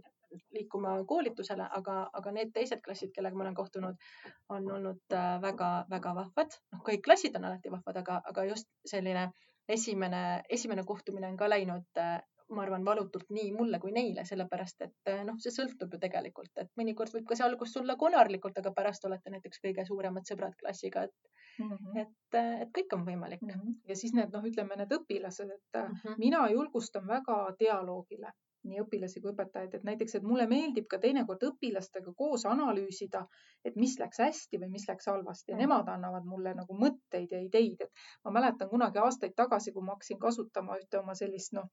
liikuma 0.56 0.96
koolitusele, 1.10 1.68
aga, 1.80 2.00
aga 2.20 2.34
need 2.36 2.52
teised 2.56 2.82
klassid, 2.86 3.14
kellega 3.16 3.38
ma 3.38 3.46
olen 3.48 3.58
kohtunud, 3.58 4.10
on 4.56 4.72
olnud 4.78 5.18
väga-väga 5.46 6.14
äh, 6.14 6.18
vahvad. 6.22 6.58
noh, 6.74 6.84
kõik 6.90 7.06
klassid 7.06 7.38
on 7.40 7.48
alati 7.52 7.72
vahvad, 7.74 8.02
aga, 8.04 8.20
aga 8.34 8.48
just 8.52 8.70
selline 8.94 9.30
esimene, 9.70 10.24
esimene 10.50 10.84
kohtumine 10.86 11.30
on 11.30 11.38
ka 11.38 11.50
läinud 11.50 12.02
äh, 12.02 12.20
ma 12.56 12.64
arvan, 12.64 12.86
valutult 12.86 13.30
nii 13.36 13.52
mulle 13.54 13.80
kui 13.84 13.92
neile, 13.96 14.26
sellepärast 14.26 14.86
et 14.86 15.12
noh, 15.28 15.38
see 15.44 15.54
sõltub 15.54 15.94
ju 15.94 16.00
tegelikult, 16.02 16.52
et 16.64 16.72
mõnikord 16.80 17.14
võib 17.14 17.28
ka 17.30 17.38
see 17.38 17.46
algus 17.46 17.76
tulla 17.76 17.96
konarlikult, 18.04 18.58
aga 18.62 18.74
pärast 18.76 19.06
olete 19.10 19.34
näiteks 19.36 19.62
kõige 19.66 19.86
suuremad 19.86 20.26
sõbrad 20.30 20.58
klassiga, 20.60 21.06
et 21.10 21.16
mm, 21.60 21.72
-hmm. 21.72 22.02
et, 22.04 22.40
et 22.66 22.76
kõik 22.80 22.98
on 22.98 23.06
võimalik 23.06 23.42
mm. 23.46 23.56
-hmm. 23.56 23.80
ja 23.92 23.96
siis 23.96 24.14
need 24.18 24.34
noh, 24.34 24.46
ütleme 24.52 24.78
need 24.82 24.94
õpilased, 25.00 25.56
et 25.58 25.82
mm 25.82 25.96
-hmm. 25.96 26.22
mina 26.26 26.46
julgustan 26.50 27.08
väga 27.08 27.42
dialoogile 27.60 28.34
nii 28.68 28.82
õpilasi 28.84 29.22
kui 29.24 29.32
õpetajaid, 29.32 29.76
et 29.78 29.86
näiteks, 29.88 30.16
et 30.18 30.26
mulle 30.28 30.46
meeldib 30.52 30.88
ka 30.92 31.00
teinekord 31.00 31.44
õpilastega 31.48 32.14
koos 32.18 32.46
analüüsida, 32.50 33.22
et 33.66 33.78
mis 33.80 33.96
läks 34.02 34.20
hästi 34.24 34.60
või 34.64 34.72
mis 34.74 34.88
läks 34.90 35.08
halvasti 35.12 35.54
ja 35.54 35.56
mm. 35.56 35.64
nemad 35.64 35.92
annavad 35.94 36.28
mulle 36.28 36.54
nagu 36.58 36.76
mõtteid 36.84 37.32
ja 37.36 37.42
ideid, 37.46 37.86
et 37.86 38.04
ma 38.26 38.36
mäletan 38.40 38.70
kunagi 38.70 39.00
aastaid 39.04 39.36
tagasi, 39.36 39.74
kui 39.76 39.86
ma 39.86 39.96
hakkasin 39.96 40.20
kasutama 40.20 40.78
ühte 40.82 41.00
oma 41.00 41.16
sellist 41.16 41.56
noh, 41.56 41.70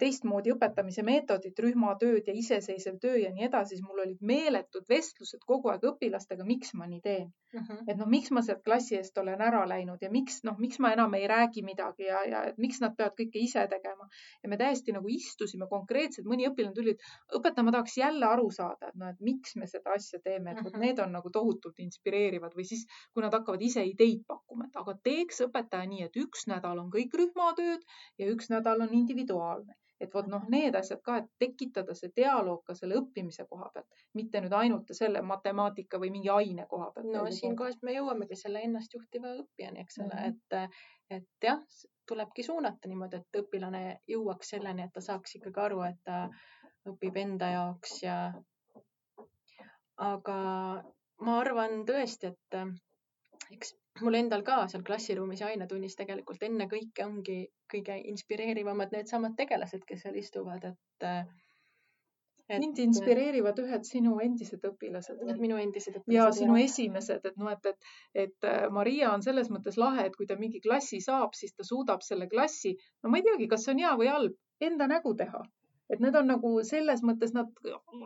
teistmoodi 0.00 0.52
õpetamise 0.54 1.04
meetodit, 1.06 1.58
rühmatööd 1.62 2.26
ja 2.26 2.34
iseseisev 2.34 2.98
töö 3.02 3.18
ja 3.20 3.30
nii 3.34 3.46
edasi, 3.46 3.76
siis 3.76 3.84
mul 3.86 4.02
olid 4.02 4.22
meeletud 4.26 4.86
vestlused 4.90 5.44
kogu 5.46 5.70
aeg 5.70 5.84
õpilastega, 5.86 6.46
miks 6.48 6.74
ma 6.74 6.88
nii 6.90 7.00
teen 7.04 7.28
uh. 7.28 7.60
Mhm. 7.60 7.66
-huh. 7.70 7.84
et 7.86 8.00
noh, 8.00 8.08
miks 8.10 8.32
ma 8.34 8.42
sealt 8.42 8.64
klassi 8.64 8.96
eest 8.98 9.18
olen 9.18 9.40
ära 9.40 9.62
läinud 9.68 10.02
ja 10.02 10.10
miks 10.10 10.40
noh, 10.44 10.58
miks 10.58 10.80
ma 10.82 10.90
enam 10.92 11.14
ei 11.14 11.28
räägi 11.30 11.62
midagi 11.62 12.08
ja, 12.08 12.24
ja 12.30 12.42
et 12.50 12.58
miks 12.58 12.80
nad 12.82 12.96
peavad 12.96 13.14
kõike 13.20 13.38
ise 13.38 13.66
tegema. 13.70 14.08
ja 14.42 14.48
me 14.48 14.56
täiesti 14.56 14.92
nagu 14.92 15.08
istusime 15.08 15.68
konkreetselt, 15.70 16.26
mõni 16.26 16.48
õpilane 16.48 16.74
tuli, 16.74 16.90
et 16.90 17.38
õpetaja, 17.38 17.64
ma 17.64 17.72
tahaks 17.72 17.96
jälle 17.98 18.26
aru 18.26 18.50
saada, 18.50 18.88
et 18.88 18.98
noh, 18.98 19.08
et 19.08 19.20
miks 19.20 19.56
me 19.56 19.66
seda 19.66 19.94
asja 19.94 20.18
teeme, 20.24 20.50
et 20.50 20.56
uh 20.56 20.60
-huh. 20.60 20.64
vot 20.64 20.72
mhm. 20.72 20.80
need 20.80 20.98
on 20.98 21.12
nagu 21.12 21.30
tohutult 21.30 21.78
inspireerivad 21.78 22.54
või 22.58 22.64
siis, 22.64 22.86
kui 23.12 23.22
nad 23.22 23.32
hakkavad 23.32 23.62
ise 23.62 23.84
ideid 23.84 24.26
pakkuma, 24.26 24.66
et 24.66 24.76
aga 24.76 24.98
teeks 25.02 25.40
õpetaja 25.46 25.86
nii, 25.86 26.02
et 26.02 26.16
üks 26.16 26.46
nädal 26.46 26.78
on 26.78 26.90
kõik 26.90 27.14
rühmatööd 27.14 27.80
ja 28.18 28.26
üks 28.34 28.50
nädal 28.50 28.80
on 28.80 28.92
individuaalne 28.92 29.43
individuaalne. 29.44 29.74
et 30.00 30.14
vot 30.14 30.26
noh, 30.26 30.42
need 30.50 30.74
asjad 30.74 31.00
ka, 31.06 31.16
et 31.20 31.28
tekitada 31.38 31.94
see 31.94 32.10
dialoog 32.16 32.64
ka 32.66 32.74
selle 32.74 32.96
õppimise 32.98 33.46
koha 33.48 33.68
pealt, 33.72 34.00
mitte 34.18 34.40
nüüd 34.42 34.52
ainult 34.52 34.90
selle 34.92 35.22
matemaatika 35.22 36.00
või 36.02 36.10
mingi 36.10 36.28
aine 36.34 36.66
koha 36.68 36.90
pealt. 36.92 37.10
no 37.12 37.22
siinkohas 37.30 37.78
me 37.82 37.94
jõuamegi 37.94 38.36
selle 38.36 38.62
ennastjuhtiva 38.66 39.36
õppijani, 39.38 39.80
eks 39.80 39.98
ole 39.98 40.08
mm, 40.08 40.18
-hmm. 40.18 40.66
et, 41.10 41.20
et 41.20 41.48
jah, 41.48 41.62
tulebki 42.06 42.42
suunata 42.42 42.90
niimoodi, 42.90 43.22
et 43.22 43.40
õpilane 43.40 43.84
jõuaks 44.10 44.50
selleni, 44.56 44.82
et 44.82 44.92
ta 44.92 45.00
saaks 45.00 45.38
ikkagi 45.38 45.62
aru, 45.68 45.80
et 45.86 46.02
ta 46.04 46.28
õpib 46.90 47.16
enda 47.16 47.52
jaoks 47.54 48.02
ja 48.02 48.18
aga 49.96 50.38
ma 51.22 51.38
arvan 51.40 51.84
tõesti, 51.86 52.34
et 52.34 52.60
eks 53.54 53.76
mul 54.02 54.18
endal 54.18 54.42
ka 54.46 54.64
seal 54.70 54.82
klassiruumis 54.86 55.40
ja 55.44 55.48
ainetunnis 55.52 55.94
tegelikult 55.98 56.42
ennekõike 56.42 57.06
ongi 57.06 57.38
kõige 57.70 57.96
inspireerivamad 58.12 58.94
needsamad 58.94 59.36
tegelased, 59.38 59.84
kes 59.86 60.02
seal 60.06 60.18
istuvad, 60.18 60.64
et 60.72 61.08
et 62.48 62.60
mind 62.60 62.80
inspireerivad 62.82 63.60
ühed 63.62 63.86
sinu 63.88 64.18
endised 64.20 64.64
õpilased. 64.68 65.22
Minu 65.40 65.56
endised 65.62 65.94
ja 65.94 66.02
õpilased 66.02 66.42
sinu 66.42 66.58
esimesed, 66.60 67.24
et 67.30 67.38
noh, 67.40 67.52
et, 67.54 67.70
et, 67.70 67.92
et 68.26 68.48
äh, 68.50 68.66
Maria 68.74 69.14
on 69.14 69.24
selles 69.24 69.48
mõttes 69.54 69.78
lahe, 69.80 70.08
et 70.10 70.18
kui 70.18 70.28
ta 70.28 70.36
mingi 70.40 70.60
klassi 70.64 71.00
saab, 71.00 71.32
siis 71.38 71.54
ta 71.56 71.64
suudab 71.64 72.04
selle 72.04 72.28
klassi, 72.28 72.74
no 73.02 73.12
ma 73.12 73.20
ei 73.20 73.28
teagi, 73.30 73.48
kas 73.48 73.64
see 73.64 73.76
on 73.76 73.84
hea 73.86 73.94
või 74.00 74.10
halb, 74.12 74.36
enda 74.60 74.90
nägu 74.90 75.14
teha 75.16 75.40
et 75.94 76.02
need 76.02 76.16
on 76.18 76.28
nagu 76.28 76.50
selles 76.66 77.02
mõttes 77.06 77.32
nad, 77.36 77.50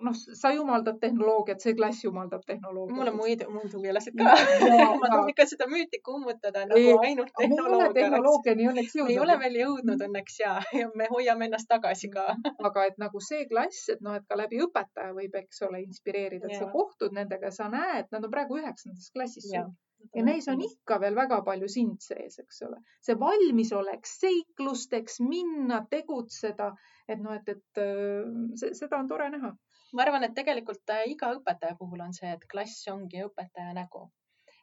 noh, 0.07 0.17
sa 0.17 0.53
jumaldad 0.55 0.99
tehnoloogiat, 1.03 1.63
see 1.65 1.77
klass 1.79 2.05
jumaldab 2.05 2.45
tehnoloogiat. 2.49 2.97
mul 2.99 3.13
on 3.13 3.19
muid, 3.19 3.45
muud 3.53 3.75
huvialased 3.79 4.17
ka. 4.19 4.35
ma 5.01 5.09
tahan 5.09 5.33
ikka 5.33 5.49
seda 5.53 5.69
müüti 5.71 6.03
kummutada 6.05 6.67
nagu 6.69 6.81
ei, 6.81 6.95
ainult 7.11 7.33
tehnoloogia. 7.39 7.91
tehnoloogiani 8.01 8.71
õnneks 8.73 8.97
jõudnud. 9.01 9.15
ei 9.15 9.23
ole 9.25 9.39
veel 9.45 9.61
jõudnud 9.63 10.07
õnneks 10.09 10.41
ja, 10.45 10.55
ja 10.81 10.91
me 10.99 11.11
hoiame 11.13 11.49
ennast 11.51 11.71
tagasi 11.73 12.13
ka. 12.15 12.29
aga 12.71 12.87
et 12.93 13.03
nagu 13.03 13.23
see 13.25 13.49
klass, 13.51 13.89
et 13.95 14.05
noh, 14.05 14.17
et 14.19 14.29
ka 14.29 14.39
läbi 14.39 14.63
õpetaja 14.69 15.15
võib, 15.17 15.37
eks 15.43 15.65
ole, 15.69 15.83
inspireerida, 15.87 16.51
et 16.51 16.61
sa 16.61 16.71
kohtud 16.73 17.17
nendega, 17.17 17.53
sa 17.55 17.71
näed, 17.73 18.11
nad 18.15 18.25
on 18.25 18.33
praegu 18.33 18.61
üheksandas 18.63 19.13
klassis 19.15 19.49
sul 19.51 19.69
ja 20.15 20.25
neis 20.25 20.49
on 20.49 20.61
ikka 20.65 20.99
veel 21.03 21.17
väga 21.17 21.41
palju 21.47 21.69
sind 21.73 22.03
sees, 22.05 22.39
eks 22.43 22.63
ole. 22.67 22.79
see 23.05 23.17
valmisolek 23.21 24.07
seiklusteks 24.09 25.21
minna, 25.25 25.81
tegutseda, 25.91 26.71
et 27.09 27.23
noh, 27.25 27.35
et, 27.39 27.49
et 27.55 27.83
äh, 27.83 28.29
see, 28.61 28.75
seda 28.79 29.01
on 29.01 29.11
tore 29.11 29.29
näha. 29.35 29.55
ma 29.97 30.05
arvan, 30.05 30.27
et 30.27 30.37
tegelikult 30.37 30.95
äh, 30.95 31.07
iga 31.13 31.33
õpetaja 31.39 31.79
puhul 31.81 32.05
on 32.05 32.15
see, 32.17 32.31
et 32.37 32.47
klass 32.51 32.89
ongi 32.93 33.25
õpetaja 33.27 33.75
nägu. 33.77 34.09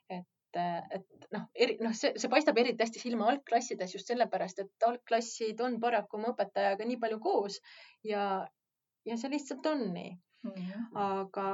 et, 0.09 0.59
äh, 0.61 0.81
et 0.99 1.29
noh, 1.35 1.47
eri, 1.67 1.77
noh, 1.83 1.95
see, 1.97 2.13
see 2.21 2.31
paistab 2.31 2.57
eriti 2.61 2.85
hästi 2.85 3.03
silma 3.03 3.29
algklassides 3.33 3.97
just 3.97 4.11
sellepärast, 4.11 4.61
et 4.63 4.89
algklassid 4.89 5.61
on 5.67 5.79
paraku 5.81 6.21
oma 6.21 6.35
õpetajaga 6.35 6.87
nii 6.87 7.01
palju 7.01 7.19
koos 7.23 7.59
ja, 8.03 8.45
ja 9.05 9.17
see 9.19 9.35
lihtsalt 9.35 9.73
on 9.73 9.89
nii 9.93 10.13
aga, 11.01 11.45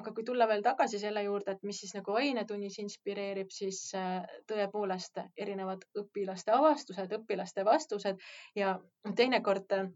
aga 0.00 0.12
kui 0.16 0.24
tulla 0.24 0.46
veel 0.48 0.62
tagasi 0.64 0.98
selle 1.02 1.22
juurde, 1.26 1.56
et 1.56 1.66
mis 1.66 1.80
siis 1.82 1.92
nagu 1.96 2.14
ainetunnis 2.20 2.78
inspireerib, 2.82 3.50
siis 3.52 3.82
äh, 3.98 4.22
tõepoolest 4.48 5.20
erinevad 5.36 5.84
õpilaste 6.02 6.54
avastused, 6.56 7.12
õpilaste 7.20 7.64
vastused. 7.68 8.22
Ja 8.56 8.78
teinekord 9.16 9.76
äh, 9.76 9.90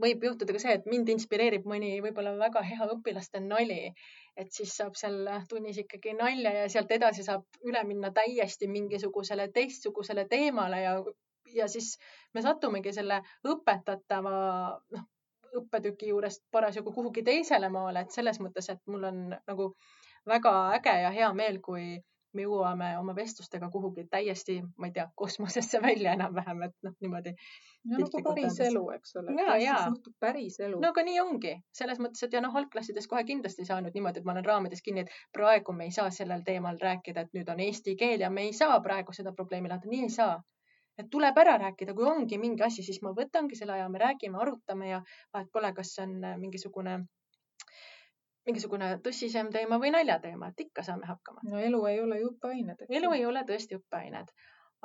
võib 0.00 0.24
juhtuda 0.24 0.56
ka 0.56 0.62
see, 0.62 0.74
et 0.78 0.88
mind 0.90 1.12
inspireerib 1.12 1.66
mõni 1.68 1.92
võib-olla 2.04 2.34
väga 2.40 2.62
hea 2.66 2.88
õpilaste 2.94 3.42
nali, 3.44 3.92
et 4.36 4.52
siis 4.56 4.74
saab 4.80 4.96
seal 4.98 5.28
tunnis 5.48 5.80
ikkagi 5.82 6.14
nalja 6.18 6.54
ja 6.62 6.68
sealt 6.72 6.92
edasi 6.96 7.26
saab 7.26 7.44
üle 7.68 7.82
minna 7.88 8.12
täiesti 8.16 8.68
mingisugusele 8.70 9.50
teistsugusele 9.54 10.26
teemale 10.30 10.82
ja, 10.82 10.94
ja 11.54 11.68
siis 11.68 11.94
me 12.34 12.42
satumegi 12.46 12.94
selle 12.96 13.20
õpetatava 13.46 14.34
noh, 14.96 15.08
õppetüki 15.58 16.12
juurest 16.12 16.44
parasjagu 16.50 16.92
kuhugi 16.92 17.24
teisele 17.26 17.68
maale, 17.72 18.04
et 18.04 18.14
selles 18.14 18.40
mõttes, 18.40 18.70
et 18.72 18.80
mul 18.86 19.08
on 19.10 19.26
nagu 19.34 19.72
väga 20.28 20.54
äge 20.76 20.94
ja 21.02 21.10
hea 21.14 21.32
meel, 21.34 21.60
kui 21.64 21.98
me 22.36 22.44
jõuame 22.44 22.90
oma 22.98 23.14
vestlustega 23.14 23.68
kuhugi 23.72 24.04
täiesti, 24.10 24.60
ma 24.78 24.88
ei 24.88 24.94
tea, 24.94 25.06
kosmosesse 25.18 25.80
välja 25.86 26.14
enam-vähem, 26.18 26.62
et 26.68 26.76
noh, 26.86 26.94
niimoodi. 27.02 27.32
no 27.90 27.98
nagu 28.04 28.22
päris 28.28 28.60
elu, 28.66 28.84
eks 28.96 29.16
ole. 29.20 29.34
ja, 29.40 29.56
ja. 29.64 29.78
päris 30.22 30.60
elu. 30.60 30.78
no 30.82 30.92
aga 30.94 31.04
nii 31.06 31.18
ongi, 31.24 31.56
selles 31.80 31.98
mõttes, 32.02 32.22
et 32.26 32.36
ja 32.36 32.44
noh, 32.44 32.54
algklassides 32.62 33.10
kohe 33.10 33.24
kindlasti 33.26 33.64
ei 33.64 33.72
saanud 33.72 33.96
niimoodi, 33.96 34.22
et 34.22 34.28
ma 34.28 34.36
olen 34.36 34.46
raamides 34.46 34.84
kinni, 34.86 35.06
et 35.06 35.18
praegu 35.34 35.74
me 35.76 35.88
ei 35.88 35.96
saa 35.96 36.10
sellel 36.14 36.46
teemal 36.46 36.78
rääkida, 36.82 37.26
et 37.26 37.36
nüüd 37.36 37.50
on 37.50 37.66
eesti 37.66 37.96
keel 37.98 38.26
ja 38.26 38.30
me 38.30 38.46
ei 38.48 38.56
saa 38.56 38.78
praegu 38.84 39.16
seda 39.16 39.34
probleemi 39.34 39.72
lahendada, 39.72 39.90
nii 39.90 40.06
ei 40.06 40.16
saa 40.20 40.38
et 41.00 41.08
tuleb 41.12 41.38
ära 41.42 41.56
rääkida, 41.62 41.94
kui 41.96 42.06
ongi 42.08 42.38
mingi 42.38 42.64
asi, 42.66 42.84
siis 42.86 43.00
ma 43.04 43.14
võtangi 43.16 43.58
selle 43.58 43.76
aja, 43.76 43.88
me 43.92 44.02
räägime, 44.02 44.38
arutame 44.42 44.90
ja 44.90 45.00
vahet 45.34 45.50
pole, 45.52 45.72
kas 45.76 45.94
see 45.96 46.06
on 46.06 46.14
äh, 46.24 46.36
mingisugune, 46.40 46.96
mingisugune 48.48 48.92
tõsisem 49.04 49.50
teema 49.54 49.80
või 49.82 49.92
naljateema, 49.96 50.50
et 50.52 50.64
ikka 50.66 50.84
saame 50.86 51.08
hakkama. 51.10 51.44
no 51.50 51.60
elu 51.68 51.84
ei 51.92 52.00
ole 52.04 52.20
ju 52.22 52.32
õppeained. 52.34 52.86
elu 52.88 53.12
ei 53.18 53.26
ole 53.26 53.44
tõesti 53.48 53.78
õppeained. 53.80 54.32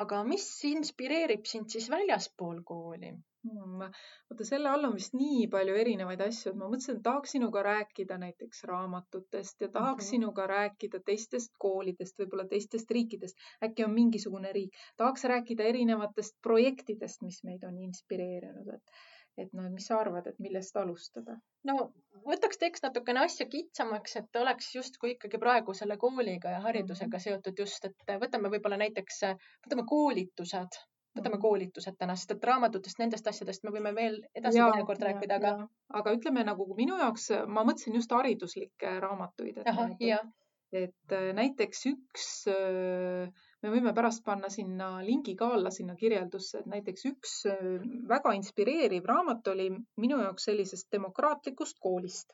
Aga 0.03 0.23
mis 0.27 0.47
inspireerib 0.67 1.47
sind 1.47 1.71
siis 1.71 1.87
väljaspool 1.91 2.61
kooli? 2.67 3.13
Hmm, 3.45 3.81
vaata 4.29 4.45
selle 4.47 4.69
all 4.71 4.87
on 4.87 4.95
vist 4.97 5.13
nii 5.13 5.45
palju 5.53 5.75
erinevaid 5.77 6.21
asju, 6.25 6.51
et 6.51 6.57
ma 6.57 6.69
mõtlesin, 6.71 6.97
et 6.97 7.03
tahaks 7.05 7.35
sinuga 7.35 7.61
rääkida 7.67 8.17
näiteks 8.23 8.63
raamatutest 8.71 9.61
ja 9.61 9.69
tahaks 9.69 9.91
mm 9.91 10.05
-hmm. 10.05 10.09
sinuga 10.15 10.47
rääkida 10.51 10.99
teistest 11.09 11.53
koolidest, 11.65 12.17
võib-olla 12.21 12.47
teistest 12.53 12.91
riikidest. 12.97 13.37
äkki 13.67 13.85
on 13.85 13.93
mingisugune 13.93 14.53
riik, 14.57 14.79
tahaks 14.97 15.27
rääkida 15.33 15.69
erinevatest 15.73 16.41
projektidest, 16.41 17.21
mis 17.21 17.43
meid 17.43 17.63
on 17.69 17.77
inspireerinud, 17.89 18.73
et, 18.79 18.97
et 19.37 19.53
noh, 19.53 19.67
mis 19.71 19.87
sa 19.89 19.99
arvad, 19.99 20.27
et 20.31 20.39
millest 20.39 20.77
alustada? 20.79 21.37
no 21.67 21.77
võtaks, 22.25 22.59
teeks 22.61 22.83
natukene 22.85 23.25
asja 23.25 23.47
kitsamaks, 23.51 24.15
et 24.21 24.41
oleks 24.41 24.73
justkui 24.75 25.15
ikkagi 25.15 25.39
praegu 25.41 25.75
selle 25.77 25.97
kooliga 26.01 26.57
ja 26.57 26.63
haridusega 26.65 27.17
mhm. 27.17 27.23
seotud 27.27 27.63
just, 27.65 27.85
et 27.85 28.17
võtame 28.21 28.51
võib-olla 28.53 28.79
näiteks, 28.85 29.23
võtame 29.67 29.87
koolitused 29.89 30.83
võtame 31.15 31.39
koolitused 31.39 31.95
täna, 31.99 32.15
sest 32.19 32.33
et 32.35 32.43
raamatutest, 32.43 32.99
nendest 32.99 33.27
asjadest 33.31 33.63
me 33.63 33.71
võime 33.75 33.93
veel 33.95 34.17
edasi 34.35 34.59
teinekord 34.59 35.03
rääkida, 35.07 35.39
aga. 35.39 35.53
aga 36.01 36.13
ütleme 36.17 36.43
nagu 36.47 36.67
minu 36.77 36.97
jaoks, 36.99 37.29
ma 37.47 37.63
mõtlesin 37.67 37.95
just 37.95 38.11
hariduslikke 38.11 38.97
raamatuid. 39.03 39.61
et, 39.63 40.33
et 40.75 41.15
äh, 41.15 41.29
näiteks 41.37 41.85
üks, 41.93 42.27
äh, 42.51 43.44
me 43.65 43.73
võime 43.73 43.93
pärast 43.97 44.23
panna 44.25 44.49
sinna 44.53 44.89
lingi 45.05 45.35
ka 45.39 45.51
alla 45.57 45.73
sinna 45.73 45.97
kirjeldusse, 45.99 46.61
et 46.61 46.71
näiteks 46.71 47.05
üks 47.11 47.35
äh, 47.51 47.67
väga 48.13 48.35
inspireeriv 48.37 49.09
raamat 49.11 49.53
oli 49.53 49.69
minu 50.01 50.21
jaoks 50.21 50.49
sellisest 50.51 50.91
demokraatlikust 50.97 51.81
koolist. 51.81 52.33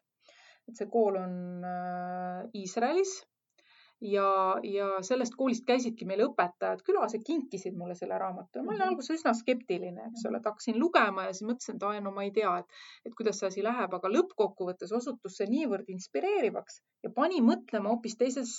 et 0.69 0.77
see 0.77 0.87
kool 0.93 1.15
on 1.17 1.63
Iisraelis 2.55 3.15
ja, 4.01 4.57
ja 4.63 4.87
sellest 5.05 5.35
koolist 5.37 5.65
käisidki 5.67 6.05
meil 6.09 6.23
õpetajad 6.25 6.81
külas 6.85 7.13
ja 7.15 7.21
kinkisid 7.25 7.77
mulle 7.77 7.95
selle 7.97 8.17
raamatu 8.21 8.59
ja 8.59 8.65
ma 8.65 8.73
olin 8.73 8.81
mhm. 8.81 8.89
alguses 8.93 9.19
üsna 9.19 9.33
skeptiline, 9.37 10.09
eks 10.09 10.25
ole, 10.29 10.41
et 10.41 10.49
hakkasin 10.49 10.79
lugema 10.81 11.27
ja 11.27 11.35
siis 11.35 11.47
mõtlesin, 11.47 11.77
et 11.77 11.87
aa, 11.87 12.01
no 12.03 12.13
ma 12.15 12.25
ei 12.25 12.33
tea, 12.35 12.55
et, 12.63 12.81
et 13.05 13.15
kuidas 13.17 13.41
see 13.41 13.51
asi 13.51 13.65
läheb, 13.65 13.93
aga 13.97 14.13
lõppkokkuvõttes 14.15 14.93
osutus 14.97 15.37
see 15.37 15.49
niivõrd 15.51 15.89
inspireerivaks 15.93 16.81
ja 17.05 17.13
pani 17.15 17.41
mõtlema 17.45 17.93
hoopis 17.93 18.17
teises 18.17 18.57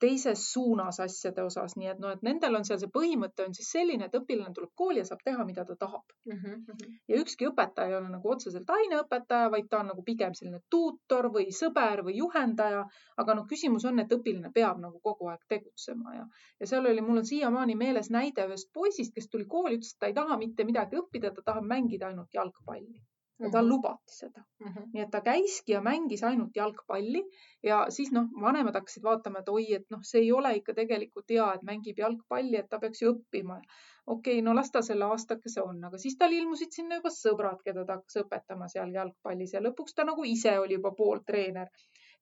teises 0.00 0.42
suunas 0.52 0.98
asjade 1.00 1.42
osas, 1.42 1.74
nii 1.80 1.88
et 1.92 2.00
noh, 2.02 2.12
et 2.12 2.24
nendel 2.26 2.58
on 2.58 2.66
seal 2.68 2.80
see 2.82 2.90
põhimõte 2.92 3.46
on 3.46 3.54
siis 3.56 3.70
selline, 3.76 4.08
et 4.08 4.18
õpilane 4.18 4.52
tuleb 4.56 4.72
kooli 4.82 5.00
ja 5.00 5.06
saab 5.08 5.22
teha, 5.24 5.44
mida 5.48 5.64
ta 5.68 5.76
tahab 5.80 6.14
mm. 6.26 6.42
-hmm. 6.42 6.98
ja 7.12 7.20
ükski 7.22 7.48
õpetaja 7.48 7.92
ei 7.92 7.98
ole 8.00 8.10
nagu 8.12 8.32
otseselt 8.34 8.70
aineõpetaja, 8.76 9.50
vaid 9.56 9.70
ta 9.70 9.80
on 9.80 9.90
nagu 9.92 10.04
pigem 10.10 10.36
selline 10.38 10.60
tuutor 10.70 11.30
või 11.38 11.48
sõber 11.60 12.04
või 12.08 12.16
juhendaja. 12.20 12.84
aga 13.16 13.34
noh, 13.34 13.46
küsimus 13.48 13.84
on, 13.88 13.98
et 13.98 14.12
õpilane 14.12 14.52
peab 14.52 14.78
nagu 14.84 15.00
kogu 15.00 15.32
aeg 15.32 15.48
tegutsema 15.48 16.14
ja, 16.14 16.28
ja 16.60 16.66
seal 16.66 16.86
oli, 16.92 17.00
mul 17.00 17.24
on 17.24 17.26
siiamaani 17.32 17.74
meeles 17.74 18.10
näide 18.10 18.46
ühest 18.46 18.72
poisist, 18.72 19.14
kes 19.14 19.28
tuli 19.28 19.44
kooli, 19.44 19.80
ütles, 19.80 19.94
et 19.94 20.00
ta 20.00 20.06
ei 20.06 20.14
taha 20.14 20.36
mitte 20.36 20.64
midagi 20.64 21.00
õppida, 21.00 21.32
ta 21.34 21.42
tahab 21.42 21.64
mängida 21.64 22.12
ainult 22.12 22.34
jalgpalli 22.34 23.00
ja 23.38 23.50
tal 23.50 23.64
mhm. 23.64 23.70
lubati 23.70 24.14
seda 24.18 24.42
mm. 24.60 24.68
-hmm. 24.68 24.84
nii 24.92 25.02
et 25.02 25.10
ta 25.10 25.20
käiski 25.24 25.72
ja 25.72 25.80
mängis 25.88 26.22
ainult 26.28 26.56
jalgpalli 26.56 27.22
ja 27.62 27.80
siis 27.96 28.12
noh, 28.12 28.30
vanemad 28.44 28.78
hakkasid 28.78 29.02
vaatama, 29.08 29.42
et 29.42 29.50
oi, 29.56 29.66
et 29.78 29.84
noh, 29.90 30.00
see 30.10 30.22
ei 30.22 30.32
ole 30.32 30.54
ikka 30.60 30.74
tegelikult 30.78 31.34
hea, 31.36 31.48
et 31.54 31.66
mängib 31.70 32.00
jalgpalli, 32.04 32.56
et 32.56 32.70
ta 32.70 32.78
peaks 32.78 33.02
ju 33.02 33.12
õppima. 33.12 33.58
okei 34.06 34.34
okay,, 34.38 34.42
no 34.46 34.54
las 34.54 34.70
ta 34.70 34.82
selle 34.88 35.04
aastakese 35.04 35.62
on, 35.62 35.84
aga 35.90 35.98
siis 35.98 36.16
tal 36.18 36.32
ilmusid 36.32 36.72
sinna 36.78 37.00
juba 37.00 37.12
sõbrad, 37.18 37.60
keda 37.64 37.84
ta 37.84 37.98
hakkas 37.98 38.22
õpetama 38.22 38.68
seal 38.74 38.94
jalgpallis 38.98 39.54
ja 39.56 39.62
lõpuks 39.68 39.94
ta 39.94 40.04
nagu 40.10 40.24
ise 40.24 40.58
oli 40.58 40.78
juba 40.78 40.94
pooltreener 41.00 41.68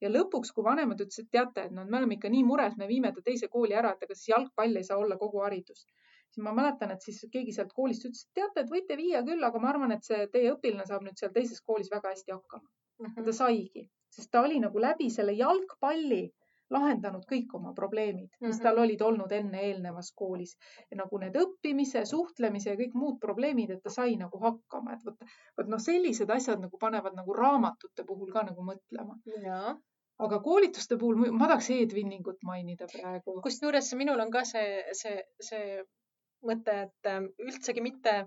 ja 0.00 0.10
lõpuks, 0.10 0.50
kui 0.54 0.64
vanemad 0.64 1.00
ütlesid, 1.06 1.30
teate, 1.30 1.68
et 1.68 1.76
noh, 1.76 1.86
me 1.90 1.98
oleme 1.98 2.18
ikka 2.18 2.32
nii 2.36 2.44
mures, 2.44 2.74
me 2.76 2.88
viime 2.88 3.12
ta 3.12 3.22
teise 3.28 3.48
kooli 3.48 3.74
ära, 3.82 3.94
et 3.94 4.02
ega 4.08 4.14
siis 4.14 4.32
jalgpall 4.34 4.76
ei 4.76 4.90
saa 4.90 4.98
olla 4.98 5.20
kogu 5.20 5.44
haridus 5.46 5.86
siis 6.34 6.44
ma 6.44 6.54
mäletan, 6.56 6.90
et 6.90 7.02
siis 7.06 7.24
keegi 7.32 7.52
sealt 7.54 7.72
koolist 7.72 8.06
ütles, 8.08 8.24
et 8.26 8.40
teate, 8.40 8.64
et 8.64 8.70
võite 8.70 8.96
viia 8.98 9.22
küll, 9.26 9.42
aga 9.46 9.60
ma 9.62 9.70
arvan, 9.70 9.92
et 9.94 10.06
see 10.06 10.26
teie 10.32 10.54
õpilane 10.54 10.86
saab 10.88 11.04
nüüd 11.06 11.20
seal 11.20 11.34
teises 11.34 11.60
koolis 11.62 11.92
väga 11.92 12.14
hästi 12.14 12.34
hakkama 12.34 12.66
mm. 12.66 13.06
-hmm. 13.06 13.18
ja 13.18 13.26
ta 13.28 13.36
saigi, 13.40 13.84
sest 14.16 14.30
ta 14.30 14.42
oli 14.46 14.58
nagu 14.62 14.82
läbi 14.82 15.10
selle 15.10 15.36
jalgpalli 15.38 16.24
lahendanud 16.74 17.24
kõik 17.30 17.54
oma 17.58 17.72
probleemid, 17.76 18.30
mis 18.40 18.40
mm 18.40 18.52
-hmm. 18.52 18.62
tal 18.66 18.78
olid 18.82 19.02
olnud 19.08 19.32
enne 19.32 19.62
eelnevas 19.68 20.12
koolis. 20.20 20.56
nagu 21.00 21.18
need 21.22 21.36
õppimise, 21.36 22.04
suhtlemise 22.08 22.70
ja 22.70 22.76
kõik 22.76 22.94
muud 22.94 23.18
probleemid, 23.20 23.70
et 23.70 23.82
ta 23.82 23.90
sai 23.90 24.16
nagu 24.16 24.40
hakkama, 24.46 24.94
et 24.94 25.04
vot, 25.06 25.26
vot 25.58 25.72
noh, 25.74 25.82
sellised 25.88 26.30
asjad 26.30 26.60
nagu 26.60 26.78
panevad 26.78 27.16
nagu 27.16 27.32
raamatute 27.40 28.06
puhul 28.06 28.32
ka 28.32 28.42
nagu 28.50 28.62
mõtlema. 28.70 29.18
aga 30.24 30.38
koolituste 30.40 30.96
puhul 30.96 31.32
ma 31.32 31.46
tahaks 31.48 31.70
Edwinningut 31.70 32.42
mainida 32.42 32.86
praegu. 32.92 33.40
kusjuures 33.42 33.94
minul 33.94 34.20
on 34.20 34.30
ka 34.30 34.44
see, 34.44 34.84
see, 34.92 35.22
see 35.40 35.84
mõte, 36.48 36.78
et 36.88 37.10
ähm, 37.10 37.30
üldsegi 37.48 37.84
mitte 37.84 38.22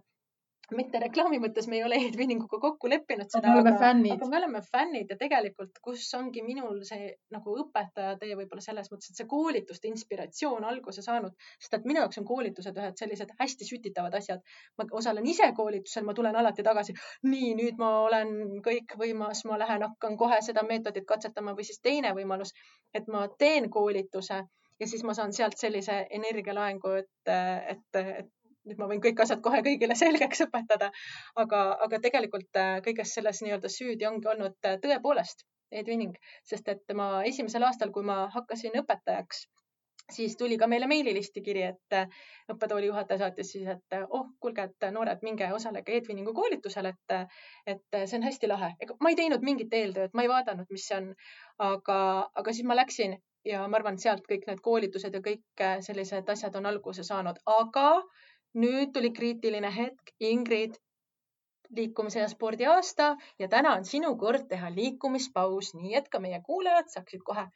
mitte 0.75 0.99
reklaami 0.99 1.39
mõttes, 1.39 1.67
me 1.71 1.77
ei 1.79 1.83
ole 1.85 1.97
Edvininguga 2.09 2.59
kokku 2.59 2.89
leppinud 2.91 3.29
seda, 3.31 3.53
aga, 3.59 3.71
aga 3.77 4.27
me 4.27 4.39
oleme 4.39 4.61
fännid 4.65 5.11
ja 5.13 5.17
tegelikult, 5.19 5.79
kus 5.83 6.03
ongi 6.17 6.43
minul 6.43 6.81
see 6.87 7.13
nagu 7.33 7.55
õpetaja 7.63 8.17
tee 8.19 8.35
võib-olla 8.35 8.63
selles 8.63 8.91
mõttes, 8.91 9.11
et 9.11 9.21
see 9.21 9.29
koolituste 9.31 9.87
inspiratsioon 9.91 10.67
alguse 10.67 11.03
saanud, 11.05 11.37
sest 11.61 11.77
et 11.79 11.87
minu 11.87 12.03
jaoks 12.03 12.19
on 12.21 12.27
koolitused 12.27 12.81
ühed 12.81 12.99
sellised 12.99 13.31
hästi 13.39 13.69
sütitavad 13.69 14.17
asjad. 14.19 14.43
ma 14.77 14.87
osalen 14.99 15.27
ise 15.27 15.47
koolitusel, 15.55 16.03
ma 16.07 16.15
tulen 16.17 16.35
alati 16.35 16.65
tagasi. 16.67 16.97
nii, 17.31 17.53
nüüd 17.61 17.79
ma 17.79 17.93
olen 18.09 18.61
kõikvõimas, 18.67 19.45
ma 19.47 19.61
lähen, 19.63 19.87
hakkan 19.87 20.19
kohe 20.19 20.41
seda 20.43 20.67
meetodit 20.67 21.07
katsetama 21.07 21.55
või 21.55 21.69
siis 21.69 21.79
teine 21.79 22.13
võimalus, 22.17 22.51
et 22.93 23.07
ma 23.07 23.27
teen 23.39 23.69
koolituse 23.71 24.43
ja 24.79 24.87
siis 24.87 25.03
ma 25.03 25.13
saan 25.17 25.33
sealt 25.33 25.57
sellise 25.57 25.99
energialaengu, 26.19 26.91
et, 27.01 27.31
et, 27.73 28.01
et 28.01 28.33
nüüd 28.67 28.79
ma 28.81 28.87
võin 28.91 29.03
kõik 29.03 29.21
asjad 29.23 29.43
kohe 29.43 29.61
kõigile 29.65 29.97
selgeks 30.03 30.45
õpetada. 30.47 30.91
aga, 31.43 31.61
aga 31.87 32.01
tegelikult 32.03 32.61
äh, 32.63 32.79
kõiges 32.85 33.13
selles 33.17 33.43
nii-öelda 33.43 33.71
süüdi 33.71 34.09
ongi 34.09 34.33
olnud 34.33 34.57
äh, 34.71 34.79
tõepoolest 34.83 35.47
Edwining, 35.71 36.15
sest 36.47 36.69
et 36.71 36.95
ma 36.95 37.23
esimesel 37.27 37.65
aastal, 37.67 37.89
kui 37.91 38.05
ma 38.07 38.21
hakkasin 38.31 38.77
õpetajaks, 38.79 39.41
siis 40.15 40.37
tuli 40.39 40.55
ka 40.57 40.69
meile 40.71 40.87
meililisti 40.87 41.41
kiri, 41.43 41.65
et 41.73 41.95
äh, 41.97 42.07
õppetooli 42.53 42.87
juhataja 42.87 43.25
saatis 43.25 43.51
siis, 43.51 43.67
et 43.73 43.97
oh, 44.07 44.29
kuulge, 44.39 44.69
et 44.69 44.87
noored, 44.95 45.23
minge 45.27 45.49
osalege 45.53 45.97
Edwiningu 45.99 46.31
koolitusel, 46.37 46.87
et, 46.93 47.35
et 47.73 47.99
see 48.05 48.19
on 48.19 48.27
hästi 48.29 48.51
lahe. 48.53 48.71
ega 48.79 48.95
ma 49.03 49.11
ei 49.11 49.19
teinud 49.19 49.43
mingit 49.43 49.75
eeltööd, 49.81 50.15
ma 50.15 50.23
ei 50.23 50.31
vaadanud, 50.31 50.71
mis 50.71 50.87
see 50.87 51.01
on, 51.01 51.11
aga, 51.71 51.99
aga 52.43 52.55
siis 52.55 52.67
ma 52.67 52.79
läksin 52.79 53.19
ja 53.49 53.67
ma 53.67 53.79
arvan, 53.79 53.97
sealt 54.01 54.25
kõik 54.29 54.47
need 54.49 54.59
koolitused 54.65 55.13
ja 55.15 55.21
kõik 55.23 55.63
sellised 55.85 56.29
asjad 56.33 56.55
on 56.59 56.69
alguse 56.71 57.05
saanud, 57.07 57.39
aga 57.59 57.87
nüüd 58.63 58.93
tuli 58.95 59.11
kriitiline 59.15 59.71
hetk, 59.75 60.13
Ingrid, 60.19 60.75
liikumise 61.77 62.19
ja 62.23 62.27
spordi 62.31 62.67
aasta 62.71 63.15
ja 63.39 63.47
täna 63.51 63.73
on 63.77 63.85
sinu 63.85 64.13
kord 64.17 64.47
teha 64.51 64.69
liikumispaus, 64.75 65.73
nii 65.79 65.95
et 65.99 66.07
ka 66.09 66.21
meie 66.23 66.39
kuulajad 66.45 66.93
saaksid 66.93 67.23
kohe 67.27 67.47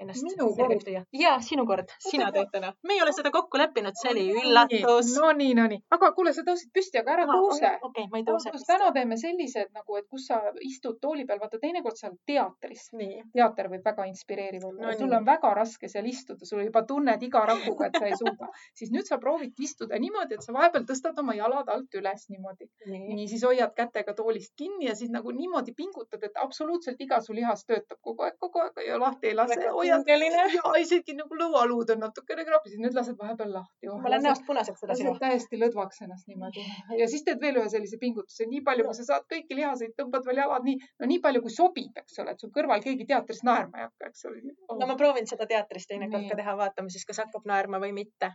ennast 0.00 0.26
Minu 0.26 0.50
kord? 0.56 0.88
ja 1.20 1.36
sinu 1.44 1.66
kord, 1.68 1.92
sina 2.02 2.30
teed 2.34 2.50
täna. 2.52 2.72
me 2.86 2.96
ei 2.96 3.02
ole 3.04 3.14
seda 3.16 3.32
kokku 3.34 3.60
leppinud, 3.60 3.96
see 4.00 4.12
oli 4.14 4.26
üllatus. 4.42 5.14
no 5.20 5.32
nii, 5.36 5.54
no 5.58 5.66
nii, 5.70 5.82
aga 5.96 6.12
kuule, 6.16 6.34
sa 6.36 6.44
tõusid 6.46 6.72
püsti, 6.74 7.00
aga 7.02 7.16
ära 7.18 7.26
tõuse. 7.30 7.72
okei, 7.90 8.06
ma 8.12 8.20
ei 8.20 8.26
tõuse. 8.28 8.52
täna 8.66 8.90
teeme 8.96 9.18
sellised 9.20 9.72
nagu, 9.76 9.98
et 10.00 10.08
kus 10.10 10.26
sa 10.30 10.40
istud 10.66 11.00
tooli 11.02 11.26
peal, 11.28 11.40
vaata 11.42 11.60
teinekord 11.62 11.98
sa 12.00 12.10
oled 12.10 12.20
teatris. 12.26 12.90
nii. 12.96 13.22
teater 13.34 13.70
võib 13.72 13.86
väga 13.86 14.08
inspireeriv 14.10 14.66
olla 14.70 14.80
No 14.80 14.96
sul 14.98 15.12
on 15.12 15.26
väga 15.26 15.52
raske 15.54 15.88
seal 15.92 16.06
istuda, 16.08 16.46
sul 16.48 16.62
juba 16.64 16.82
tunned 16.88 17.22
iga 17.22 17.42
rakuga, 17.46 17.88
et 17.90 17.98
sa 18.00 18.08
ei 18.08 18.16
suuda. 18.18 18.48
siis 18.78 18.92
nüüd 18.94 19.08
sa 19.08 19.18
proovid 19.22 19.58
istuda 19.66 19.98
niimoodi, 20.00 20.38
et 20.38 20.46
sa 20.46 20.54
vahepeal 20.56 20.86
tõstad 20.88 21.18
oma 21.22 21.36
jalad 21.36 21.68
alt 21.74 21.98
üles 22.00 22.26
niimoodi. 22.32 22.68
nii. 22.86 23.02
nii, 23.18 23.28
siis 23.30 23.44
hoiad 23.46 23.74
kätega 23.76 24.14
toolist 24.16 24.54
kinni 24.56 24.88
ja 24.88 24.96
siis 24.98 25.12
nagu 25.14 25.34
niimoodi 25.36 25.74
pingutad, 25.76 26.24
et 26.26 26.40
absoluutselt 26.44 27.00
iga 27.00 27.20
su 27.24 27.36
lihas 27.36 27.66
töötab 27.68 28.00
kogu 28.00 28.26
aeg, 28.26 28.38
kogu 28.40 28.64
aeg 28.64 28.82
ja 28.86 28.98
lahti 29.00 29.30
ei 29.30 29.36
lase. 29.38 29.60
Pingeline. 29.90 30.44
ja 30.56 30.72
isegi 30.82 31.14
nagu 31.18 31.38
lõualuud 31.42 31.92
on 31.94 32.02
natukene 32.04 32.44
krapisid, 32.48 32.80
nüüd 32.82 32.96
lased 32.96 33.18
vahepeal 33.18 33.52
lahti. 33.56 33.90
ma 33.90 34.12
lähen 34.12 34.26
näost 34.28 34.46
punaseks 34.46 34.86
edasi. 34.86 35.06
lased 35.08 35.22
täiesti 35.24 35.60
lõdvaks 35.60 36.02
ennast 36.06 36.30
niimoodi 36.30 36.64
ja 36.98 37.08
siis 37.12 37.24
teed 37.26 37.40
veel 37.44 37.60
ühe 37.62 37.68
sellise 37.72 38.00
pingutuse, 38.00 38.48
nii 38.50 38.62
palju, 38.66 38.86
kui 38.88 38.98
sa 38.98 39.06
saad 39.10 39.28
kõiki 39.34 39.58
lihaseid, 39.58 39.94
tõmbad 39.98 40.26
veel 40.28 40.42
jalad 40.42 40.66
nii, 40.66 40.76
no 41.00 41.10
nii 41.12 41.20
palju, 41.26 41.44
kui 41.46 41.54
sobib, 41.54 42.02
eks 42.02 42.20
ole, 42.24 42.36
et 42.36 42.44
su 42.44 42.50
kõrval 42.56 42.84
keegi 42.84 43.08
teatris 43.12 43.44
naerma 43.46 43.82
ei 43.82 43.88
hakka, 43.88 44.12
eks 44.12 44.28
ole. 44.30 44.54
no 44.70 44.90
ma 44.90 44.98
proovin 45.00 45.28
seda 45.30 45.48
teatris 45.50 45.88
teinekord 45.90 46.28
ka 46.30 46.40
teha, 46.42 46.56
vaatame 46.64 46.92
siis, 46.94 47.06
kas 47.08 47.22
hakkab 47.24 47.48
naerma 47.50 47.82
või 47.82 47.94
mitte. 48.02 48.32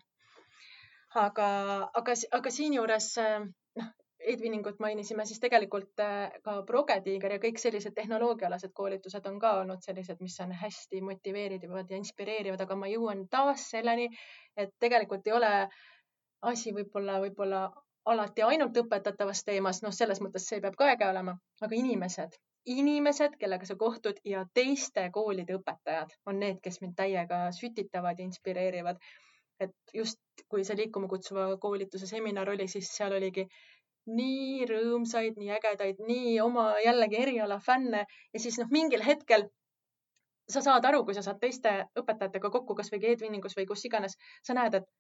aga, 1.26 1.52
aga, 1.96 2.16
aga 2.40 2.52
siinjuures 2.52 3.14
noh, 3.80 3.94
Edwiningut 4.34 4.80
mainisime, 4.80 5.26
siis 5.26 5.40
tegelikult 5.40 6.02
äh, 6.02 6.32
ka 6.44 6.56
Progetiiger 6.68 7.36
ja 7.36 7.42
kõik 7.42 7.60
sellised 7.62 7.94
tehnoloogiaalased 7.98 8.74
koolitused 8.74 9.26
on 9.30 9.40
ka 9.40 9.52
olnud 9.62 9.84
sellised, 9.86 10.22
mis 10.22 10.38
on 10.44 10.54
hästi 10.62 11.02
motiveerivad 11.06 11.92
ja 11.92 12.00
inspireerivad, 12.02 12.62
aga 12.66 12.78
ma 12.80 12.90
jõuan 12.90 13.26
taas 13.30 13.68
selleni, 13.74 14.10
et 14.58 14.74
tegelikult 14.82 15.28
ei 15.28 15.36
ole 15.38 15.52
asi 16.52 16.74
võib-olla, 16.74 17.20
võib-olla 17.22 17.68
alati 18.06 18.46
ainult 18.46 18.78
õpetatavas 18.78 19.44
teemas, 19.46 19.82
noh, 19.86 19.94
selles 19.94 20.22
mõttes 20.22 20.50
see 20.50 20.62
peab 20.62 20.78
ka 20.80 20.92
äge 20.94 21.08
olema, 21.10 21.36
aga 21.62 21.78
inimesed, 21.78 22.38
inimesed, 22.70 23.38
kellega 23.42 23.66
sa 23.66 23.78
kohtud 23.78 24.20
ja 24.26 24.46
teiste 24.54 25.08
koolide 25.14 25.58
õpetajad 25.60 26.14
on 26.30 26.42
need, 26.42 26.60
kes 26.64 26.82
mind 26.82 26.98
täiega 26.98 27.46
sütitavad 27.60 28.20
ja 28.20 28.26
inspireerivad. 28.26 29.02
et 29.64 29.72
just, 29.94 30.20
kui 30.52 30.66
see 30.68 30.76
liikuma 30.76 31.08
kutsuva 31.08 31.46
koolituse 31.64 32.08
seminar 32.10 32.50
oli, 32.52 32.66
siis 32.68 32.90
seal 32.92 33.14
oligi 33.16 33.46
nii 34.06 34.66
rõõmsaid, 34.70 35.38
nii 35.42 35.52
ägedaid, 35.58 36.02
nii 36.08 36.40
oma 36.44 36.68
jällegi 36.84 37.22
eriala 37.22 37.60
fänne 37.60 38.06
ja 38.06 38.42
siis 38.42 38.60
noh, 38.62 38.70
mingil 38.72 39.04
hetkel 39.06 39.48
sa 40.50 40.62
saad 40.62 40.86
aru, 40.86 41.02
kui 41.06 41.16
sa 41.18 41.24
saad 41.26 41.40
teiste 41.42 41.72
õpetajatega 41.98 42.52
kokku, 42.54 42.76
kasvõi 42.78 43.02
Edwiningus 43.16 43.58
või 43.58 43.66
kus 43.70 43.86
iganes, 43.90 44.18
sa 44.46 44.58
näed, 44.58 44.82
et 44.82 44.92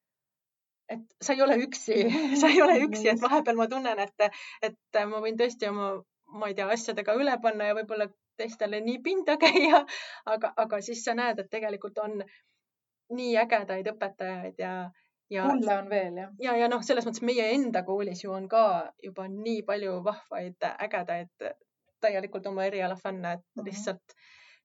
et 0.89 1.02
sa 1.22 1.34
ei 1.34 1.41
ole 1.41 1.58
üksi, 1.65 1.96
sa 2.41 2.50
ei 2.50 2.62
ole 2.62 2.78
üksi, 2.86 3.08
et 3.10 3.22
vahepeal 3.22 3.58
ma 3.58 3.68
tunnen, 3.70 4.02
et, 4.04 4.26
et 4.62 5.00
ma 5.10 5.22
võin 5.22 5.38
tõesti 5.38 5.70
oma, 5.70 5.96
ma 6.39 6.50
ei 6.50 6.58
tea, 6.58 6.68
asjadega 6.74 7.15
üle 7.18 7.34
panna 7.41 7.72
ja 7.72 7.78
võib-olla 7.78 8.10
teistele 8.38 8.82
nii 8.86 9.00
pinda 9.06 9.38
käia, 9.46 9.82
aga, 10.26 10.54
aga 10.65 10.82
siis 10.86 11.04
sa 11.06 11.15
näed, 11.18 11.41
et 11.41 11.50
tegelikult 11.50 11.98
on 12.04 12.22
nii 13.15 13.34
ägedaid 13.38 13.89
õpetajaid 13.94 14.62
ja, 14.62 14.76
ja 15.29 15.45
mulle 15.47 15.77
on 15.77 15.89
veel 15.89 16.17
jah. 16.21 16.31
ja, 16.39 16.55
ja 16.57 16.67
noh, 16.71 16.81
selles 16.85 17.05
mõttes 17.07 17.23
meie 17.25 17.47
enda 17.55 17.83
koolis 17.83 18.23
ju 18.23 18.31
on 18.33 18.47
ka 18.51 18.91
juba 19.03 19.27
nii 19.31 19.61
palju 19.67 19.99
vahvaid, 20.05 20.57
ägedaid, 20.88 21.47
täielikult 22.01 22.47
oma 22.47 22.65
eriala 22.69 22.95
fänne, 22.95 23.33
et 23.39 23.45
Mhm. 23.57 23.65
lihtsalt 23.65 24.17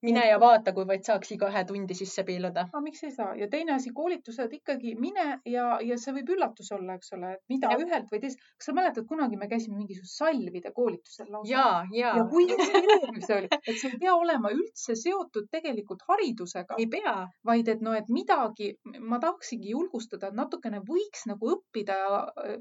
mine 0.03 0.23
ja 0.29 0.39
vaata, 0.41 0.73
kui 0.77 0.87
vaid 0.89 1.05
saaks 1.07 1.33
igaühe 1.35 1.63
tundi 1.69 1.97
sisse 1.99 2.25
piiluda. 2.29 2.67
aga 2.73 2.83
miks 2.85 3.03
ei 3.05 3.13
saa 3.15 3.35
ja 3.37 3.49
teine 3.53 3.75
asi, 3.77 3.93
koolitused 3.97 4.55
ikkagi 4.59 4.95
mine 5.01 5.27
ja, 5.53 5.67
ja 5.85 5.99
see 6.01 6.15
võib 6.17 6.33
üllatus 6.37 6.71
olla, 6.77 6.97
eks 6.99 7.13
ole, 7.17 7.33
et 7.37 7.43
mida 7.53 7.73
Jah. 7.73 7.85
ühelt 7.85 8.09
või 8.13 8.23
teisest. 8.23 8.45
kas 8.57 8.71
sa 8.71 8.77
mäletad, 8.77 9.07
kunagi 9.11 9.41
me 9.41 9.49
käisime 9.51 9.77
mingisugusel 9.77 10.31
salvide 10.31 10.73
koolitusel 10.77 11.29
lausa? 11.35 11.53
ja, 11.53 11.67
ja, 11.97 12.15
ja 12.21 12.27
kui 12.33 12.47
inspireeriv 12.49 13.21
see 13.27 13.37
oli, 13.43 13.53
et 13.61 13.83
see 13.83 13.93
ei 13.93 14.01
pea 14.05 14.17
olema 14.17 14.55
üldse 14.57 14.97
seotud 15.03 15.51
tegelikult 15.53 16.07
haridusega, 16.09 16.81
ei 16.81 16.89
pea 16.97 17.17
vaid 17.47 17.69
et 17.75 17.85
noh, 17.85 17.97
et 17.97 18.09
midagi, 18.13 18.73
ma 19.01 19.21
tahaksingi 19.23 19.75
julgustada, 19.75 20.31
et 20.31 20.41
natukene 20.41 20.81
võiks 20.87 21.27
nagu 21.31 21.55
õppida, 21.57 22.01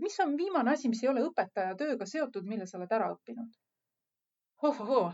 mis 0.03 0.19
on 0.25 0.35
viimane 0.39 0.75
asi, 0.75 0.91
mis 0.91 1.03
ei 1.03 1.13
ole 1.13 1.23
õpetaja 1.29 1.75
tööga 1.79 2.07
seotud, 2.09 2.47
mille 2.47 2.67
sa 2.67 2.79
oled 2.79 2.99
ära 2.99 3.11
õppinud? 3.15 3.51
Ohohoo, 4.63 5.11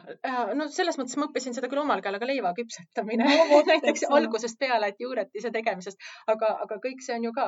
no 0.58 0.68
selles 0.74 0.98
mõttes 0.98 1.18
ma 1.20 1.28
õppisin 1.30 1.54
seda 1.58 1.70
küll 1.72 1.84
omal 1.84 2.02
käel, 2.02 2.18
aga 2.18 2.30
leiva 2.30 2.54
küpsetamine 2.58 3.26
No 3.30 3.62
näiteks 3.72 4.08
algusest 4.10 4.58
peale, 4.60 4.90
et 4.94 5.00
juuretise 5.00 5.52
tegemisest, 5.54 6.02
aga, 6.28 6.56
aga 6.66 6.80
kõik 6.84 7.04
see 7.06 7.18
on 7.20 7.28
ju 7.30 7.34
ka, 7.36 7.48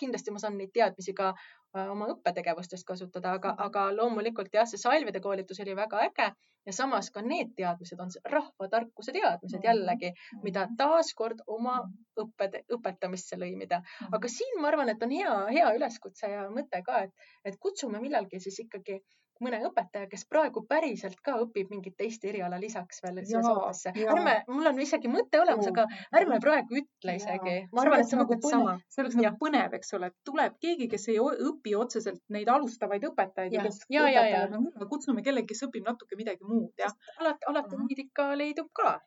kindlasti 0.00 0.32
ma 0.34 0.40
saan 0.42 0.56
neid 0.58 0.72
teadmisi 0.74 1.14
ka 1.14 1.30
äh, 1.34 1.90
oma 1.92 2.08
õppetegevustest 2.14 2.86
kasutada, 2.88 3.34
aga, 3.38 3.54
aga 3.66 3.90
loomulikult 3.94 4.54
jah, 4.54 4.66
see 4.66 4.80
salvide 4.80 5.20
koolitus 5.20 5.60
oli 5.62 5.76
väga 5.76 6.02
äge 6.08 6.30
ja 6.66 6.72
samas 6.76 7.10
ka 7.14 7.22
need 7.24 7.54
teadmised 7.56 8.00
on 8.00 8.10
rahvatarkuse 8.34 9.12
teadmised 9.16 9.60
Mhm. 9.60 9.66
jällegi, 9.68 10.10
mida 10.42 10.66
taaskord 10.76 11.40
oma 11.46 11.78
õppe, 12.20 12.50
õpetamisse 12.76 13.38
lõimida. 13.40 13.82
aga 14.12 14.28
siin 14.28 14.60
ma 14.60 14.68
arvan, 14.68 14.88
et 14.88 15.02
on 15.02 15.10
hea, 15.10 15.38
hea 15.54 15.70
üleskutse 15.78 16.28
ja 16.34 16.48
mõte 16.50 16.82
ka, 16.84 17.04
et, 17.06 17.12
et 17.44 17.56
kutsume 17.60 18.00
millalgi 18.00 18.40
siis 18.40 18.58
ikkagi 18.66 19.00
mõne 19.40 19.60
õpetaja, 19.68 20.08
kes 20.10 20.24
praegu 20.30 20.62
päriselt 20.68 21.20
ka 21.24 21.38
õpib 21.44 21.70
mingit 21.72 21.96
teist 21.96 22.24
eriala 22.24 22.58
lisaks 22.60 23.02
veel 23.02 23.22
siia 23.24 23.42
saatesse. 23.42 23.92
ärme, 24.14 24.34
mul 24.48 24.66
on 24.70 24.78
isegi 24.80 25.08
mõte 25.08 25.40
olemas, 25.40 25.66
aga 25.70 25.86
ärme 26.20 26.40
praegu 26.40 26.80
ütle 26.82 27.16
isegi. 27.16 27.56
ma 27.72 27.82
arvan, 27.84 28.00
et 28.00 28.08
see 28.10 28.18
on 28.18 28.24
nagu 28.26 28.50
sama. 28.50 28.76
see 28.88 29.02
oleks 29.04 29.16
nagu 29.20 29.36
põnev, 29.40 29.74
eks 29.80 29.94
ole, 29.98 30.10
tuleb 30.24 30.58
keegi, 30.60 30.88
kes 30.88 31.08
ei 31.08 31.18
õpi 31.20 31.74
otseselt 31.78 32.22
neid 32.28 32.48
alustavaid 32.48 33.04
õpetajaid 33.10 33.52
Jah. 33.56 33.64
kes 33.64 33.80
Ja, 33.90 34.06
ja, 34.08 34.24
ja. 34.28 34.42
aga 34.76 34.86
kutsume 34.86 35.22
kellegi, 35.22 35.46
kes 35.54 35.64
õpib 35.66 35.84
natuke 35.86 36.16
midagi 36.16 36.44
muud, 36.44 36.72
jah. 36.78 36.92
alati, 37.18 37.46
alati 37.48 37.76
Mhm. 37.76 37.86
neid 37.88 37.98
ikka 38.06 38.28
leidub 38.36 38.68
ka. 38.72 39.00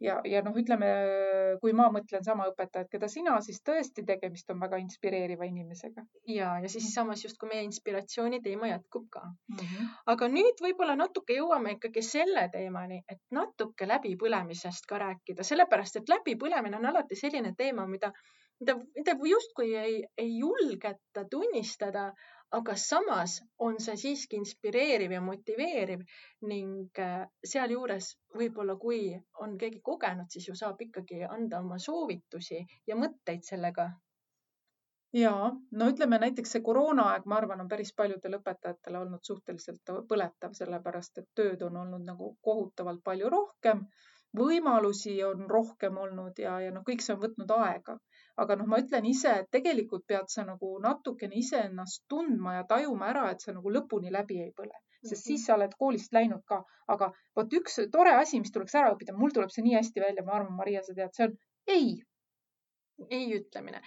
ja, 0.00 0.20
ja 0.24 0.42
noh, 0.42 0.52
ütleme, 0.54 0.88
kui 1.60 1.72
ma 1.72 1.88
mõtlen 1.92 2.22
sama 2.24 2.44
õpetajat, 2.50 2.88
keda 2.90 3.08
sina, 3.08 3.40
siis 3.40 3.60
tõesti 3.64 4.04
tegemist 4.06 4.50
on 4.50 4.60
väga 4.60 4.76
inspireeriva 4.82 5.44
inimesega. 5.48 6.04
ja, 6.28 6.58
ja 6.62 6.68
siis 6.68 6.92
samas 6.94 7.22
justkui 7.24 7.48
meie 7.48 7.62
inspiratsiooni 7.64 8.40
teema 8.42 8.68
jätkub 8.68 9.08
ka. 9.10 9.22
Mhm. 9.66 9.90
aga 10.12 10.28
nüüd 10.32 10.62
võib-olla 10.62 10.96
natuke 10.96 11.36
jõuame 11.36 11.76
ikkagi 11.76 12.02
selle 12.02 12.48
teemani, 12.52 13.02
et 13.08 13.20
natuke 13.30 13.88
läbipõlemisest 13.88 14.86
ka 14.86 14.98
rääkida, 15.02 15.46
sellepärast 15.50 16.00
et 16.00 16.14
läbipõlemine 16.14 16.78
on 16.78 16.90
alati 16.92 17.18
selline 17.18 17.54
teema, 17.58 17.86
mida, 17.86 18.12
mida, 18.60 18.78
mida 18.96 19.16
justkui 19.32 19.74
ei, 19.76 20.00
ei 20.18 20.38
julgeta 20.38 21.26
tunnistada, 21.30 22.12
aga 22.56 22.76
samas 22.78 23.40
on 23.58 23.80
see 23.82 23.96
siiski 23.98 24.38
inspireeriv 24.38 25.12
ja 25.16 25.20
motiveeriv 25.20 26.04
ning 26.50 27.00
äh, 27.02 27.26
sealjuures 27.52 28.12
võib-olla, 28.38 28.76
kui 28.78 29.00
on 29.42 29.56
keegi 29.58 29.80
kogenud, 29.82 30.30
siis 30.30 30.46
ju 30.48 30.54
saab 30.54 30.80
ikkagi 30.86 31.24
anda 31.26 31.60
oma 31.64 31.78
soovitusi 31.82 32.62
ja 32.86 32.98
mõtteid 32.98 33.42
sellega 33.42 33.90
ja 35.16 35.32
no 35.80 35.86
ütleme 35.92 36.18
näiteks 36.22 36.50
see 36.54 36.64
koroonaaeg, 36.68 37.24
ma 37.30 37.38
arvan, 37.40 37.62
on 37.64 37.68
päris 37.68 37.92
paljudele 38.00 38.40
õpetajatele 38.40 38.98
olnud 39.04 39.22
suhteliselt 39.28 39.92
põletav, 40.10 40.52
sellepärast 40.58 41.22
et 41.22 41.28
tööd 41.40 41.62
on 41.68 41.78
olnud 41.84 42.04
nagu 42.04 42.34
kohutavalt 42.48 43.02
palju 43.04 43.30
rohkem, 43.32 43.84
võimalusi 44.36 45.16
on 45.24 45.46
rohkem 45.50 45.96
olnud 46.04 46.42
ja, 46.42 46.58
ja 46.60 46.72
noh, 46.74 46.84
kõik 46.88 47.04
see 47.04 47.14
on 47.16 47.22
võtnud 47.22 47.54
aega. 47.56 47.96
aga 48.42 48.56
noh, 48.60 48.66
ma 48.68 48.80
ütlen 48.82 49.06
ise, 49.08 49.30
et 49.42 49.46
tegelikult 49.50 50.04
pead 50.06 50.28
sa 50.32 50.44
nagu 50.44 50.74
natukene 50.86 51.38
iseennast 51.40 52.04
tundma 52.08 52.58
ja 52.58 52.66
tajuma 52.74 53.08
ära, 53.12 53.30
et 53.30 53.40
sa 53.40 53.54
nagu 53.56 53.72
lõpuni 53.78 54.12
läbi 54.12 54.42
ei 54.42 54.52
põle 54.58 54.76
sest 55.06 55.12
mm 55.12 55.16
-hmm. 55.16 55.26
siis 55.28 55.46
sa 55.46 55.54
oled 55.54 55.72
koolist 55.78 56.12
läinud 56.12 56.42
ka. 56.44 56.64
aga 56.88 57.12
vot 57.36 57.52
üks 57.60 57.80
tore 57.92 58.12
asi, 58.16 58.40
mis 58.40 58.52
tuleks 58.52 58.74
ära 58.74 58.92
õppida, 58.92 59.16
mul 59.16 59.32
tuleb 59.34 59.50
see 59.54 59.64
nii 59.64 59.76
hästi 59.78 60.00
välja, 60.00 60.24
ma 60.26 60.32
arvan, 60.38 60.56
Maria, 60.60 60.82
sa 60.82 60.94
tead, 60.94 61.14
see 61.16 61.26
on 61.26 61.36
ei 61.78 61.88
ei 63.10 63.26
ütlemine. 63.36 63.80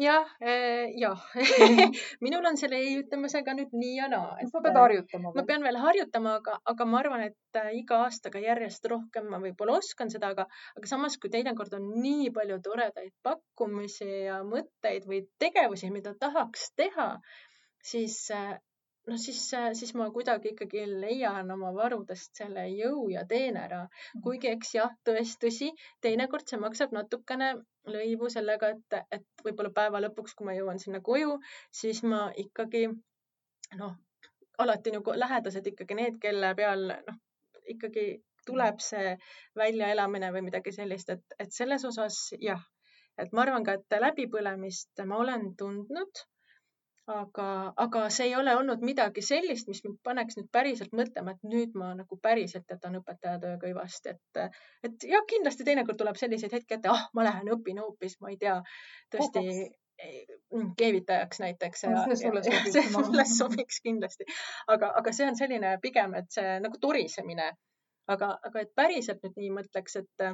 jah 0.00 0.28
äh,, 0.40 0.92
jah 1.00 1.22
minul 2.24 2.46
on 2.46 2.58
selle 2.60 2.78
ei 2.82 2.94
ütlemisega 3.00 3.54
nüüd 3.58 3.74
nii 3.74 3.96
ja 3.98 4.08
naa. 4.12 4.36
sa 4.52 4.62
pead 4.64 4.78
harjutama. 4.80 5.32
ma 5.36 5.44
pean 5.48 5.66
veel 5.66 5.80
harjutama, 5.82 6.36
aga, 6.40 6.58
aga 6.72 6.86
ma 6.88 7.00
arvan, 7.00 7.26
et 7.30 7.60
äh, 7.60 7.72
iga 7.80 8.02
aastaga 8.06 8.42
järjest 8.42 8.86
rohkem 8.92 9.28
ma 9.32 9.40
võib-olla 9.42 9.80
oskan 9.80 10.12
seda, 10.12 10.32
aga, 10.36 10.46
aga 10.78 10.92
samas, 10.92 11.18
kui 11.22 11.32
teinekord 11.32 11.74
on 11.78 11.90
nii 12.02 12.30
palju 12.36 12.60
toredaid 12.68 13.12
pakkumisi 13.26 14.10
ja 14.28 14.40
mõtteid 14.46 15.10
või 15.10 15.24
tegevusi, 15.42 15.90
mida 15.94 16.14
tahaks 16.20 16.70
teha, 16.78 17.10
siis 17.82 18.22
noh, 19.06 19.18
siis, 19.20 19.40
siis 19.78 19.92
ma 19.98 20.08
kuidagi 20.14 20.52
ikkagi 20.54 20.84
leian 20.90 21.50
oma 21.54 21.72
varudest 21.74 22.38
selle 22.40 22.66
jõu 22.72 23.08
ja 23.12 23.24
teen 23.28 23.58
ära. 23.60 23.84
Mhm. 23.86 24.22
kuigi 24.24 24.50
eks 24.52 24.74
jah, 24.74 24.94
tõesti 25.06 25.42
tõsi, 25.46 25.70
teinekord 26.04 26.48
see 26.48 26.60
maksab 26.62 26.94
natukene 26.96 27.52
lõivu 27.96 28.30
sellega, 28.32 28.72
et, 28.74 28.98
et 29.18 29.44
võib-olla 29.46 29.72
päeva 29.74 30.02
lõpuks, 30.02 30.34
kui 30.34 30.48
ma 30.48 30.56
jõuan 30.56 30.82
sinna 30.82 31.00
koju, 31.00 31.38
siis 31.70 32.02
ma 32.02 32.26
ikkagi 32.36 32.86
noh, 33.78 33.96
alati 34.58 34.94
nagu 34.94 35.14
lähedased 35.14 35.66
ikkagi 35.72 35.98
need, 35.98 36.18
kelle 36.22 36.54
peal 36.58 36.88
noh, 36.90 37.20
ikkagi 37.66 38.08
tuleb 38.46 38.80
see 38.82 39.16
väljaelamine 39.58 40.30
või 40.34 40.46
midagi 40.48 40.72
sellist, 40.74 41.10
et, 41.10 41.36
et 41.38 41.52
selles 41.52 41.84
osas 41.84 42.18
jah, 42.40 42.62
et 43.18 43.32
ma 43.34 43.42
arvan 43.42 43.66
ka, 43.66 43.74
et 43.78 44.00
läbipõlemist 44.02 45.02
ma 45.10 45.18
olen 45.22 45.52
tundnud 45.58 46.26
aga, 47.06 47.72
aga 47.76 48.02
see 48.10 48.26
ei 48.30 48.34
ole 48.36 48.54
olnud 48.58 48.82
midagi 48.86 49.22
sellist, 49.22 49.68
mis 49.70 49.82
mind 49.84 49.98
paneks 50.06 50.36
nüüd 50.38 50.48
päriselt 50.52 50.94
mõtlema, 50.96 51.36
et 51.36 51.46
nüüd 51.46 51.76
ma 51.78 51.92
nagu 51.98 52.18
päriselt 52.22 52.70
jätan 52.70 52.98
õpetajatöö 52.98 53.58
kõivasti, 53.62 54.14
et, 54.14 54.54
et 54.88 55.06
jah, 55.12 55.22
kindlasti 55.30 55.66
teinekord 55.68 56.00
tuleb 56.00 56.18
selliseid 56.18 56.56
hetki 56.56 56.78
ette, 56.78 56.90
ah, 56.90 57.06
ma 57.14 57.26
lähen 57.28 57.52
õpin 57.54 57.78
hoopis, 57.82 58.18
ma 58.20 58.32
ei 58.32 58.40
tea, 58.40 58.56
tõesti 59.14 59.44
mm, 59.46 60.72
keevitajaks 60.80 61.42
näiteks. 61.44 61.86
see 61.86 62.18
sulle 62.24 62.42
sobiks. 62.42 62.72
see 62.74 62.90
sulle 62.96 63.28
sobiks 63.36 63.80
kindlasti, 63.86 64.26
aga, 64.74 64.90
aga 64.98 65.14
see 65.14 65.30
on 65.30 65.38
selline 65.38 65.76
pigem, 65.82 66.18
et 66.18 66.34
see 66.34 66.58
nagu 66.64 66.82
torisemine, 66.82 67.52
aga, 68.10 68.34
aga 68.50 68.66
et 68.66 68.74
päriselt 68.74 69.22
nüüd 69.22 69.38
nii 69.44 69.54
mõtleks, 69.60 70.02
et 70.02 70.28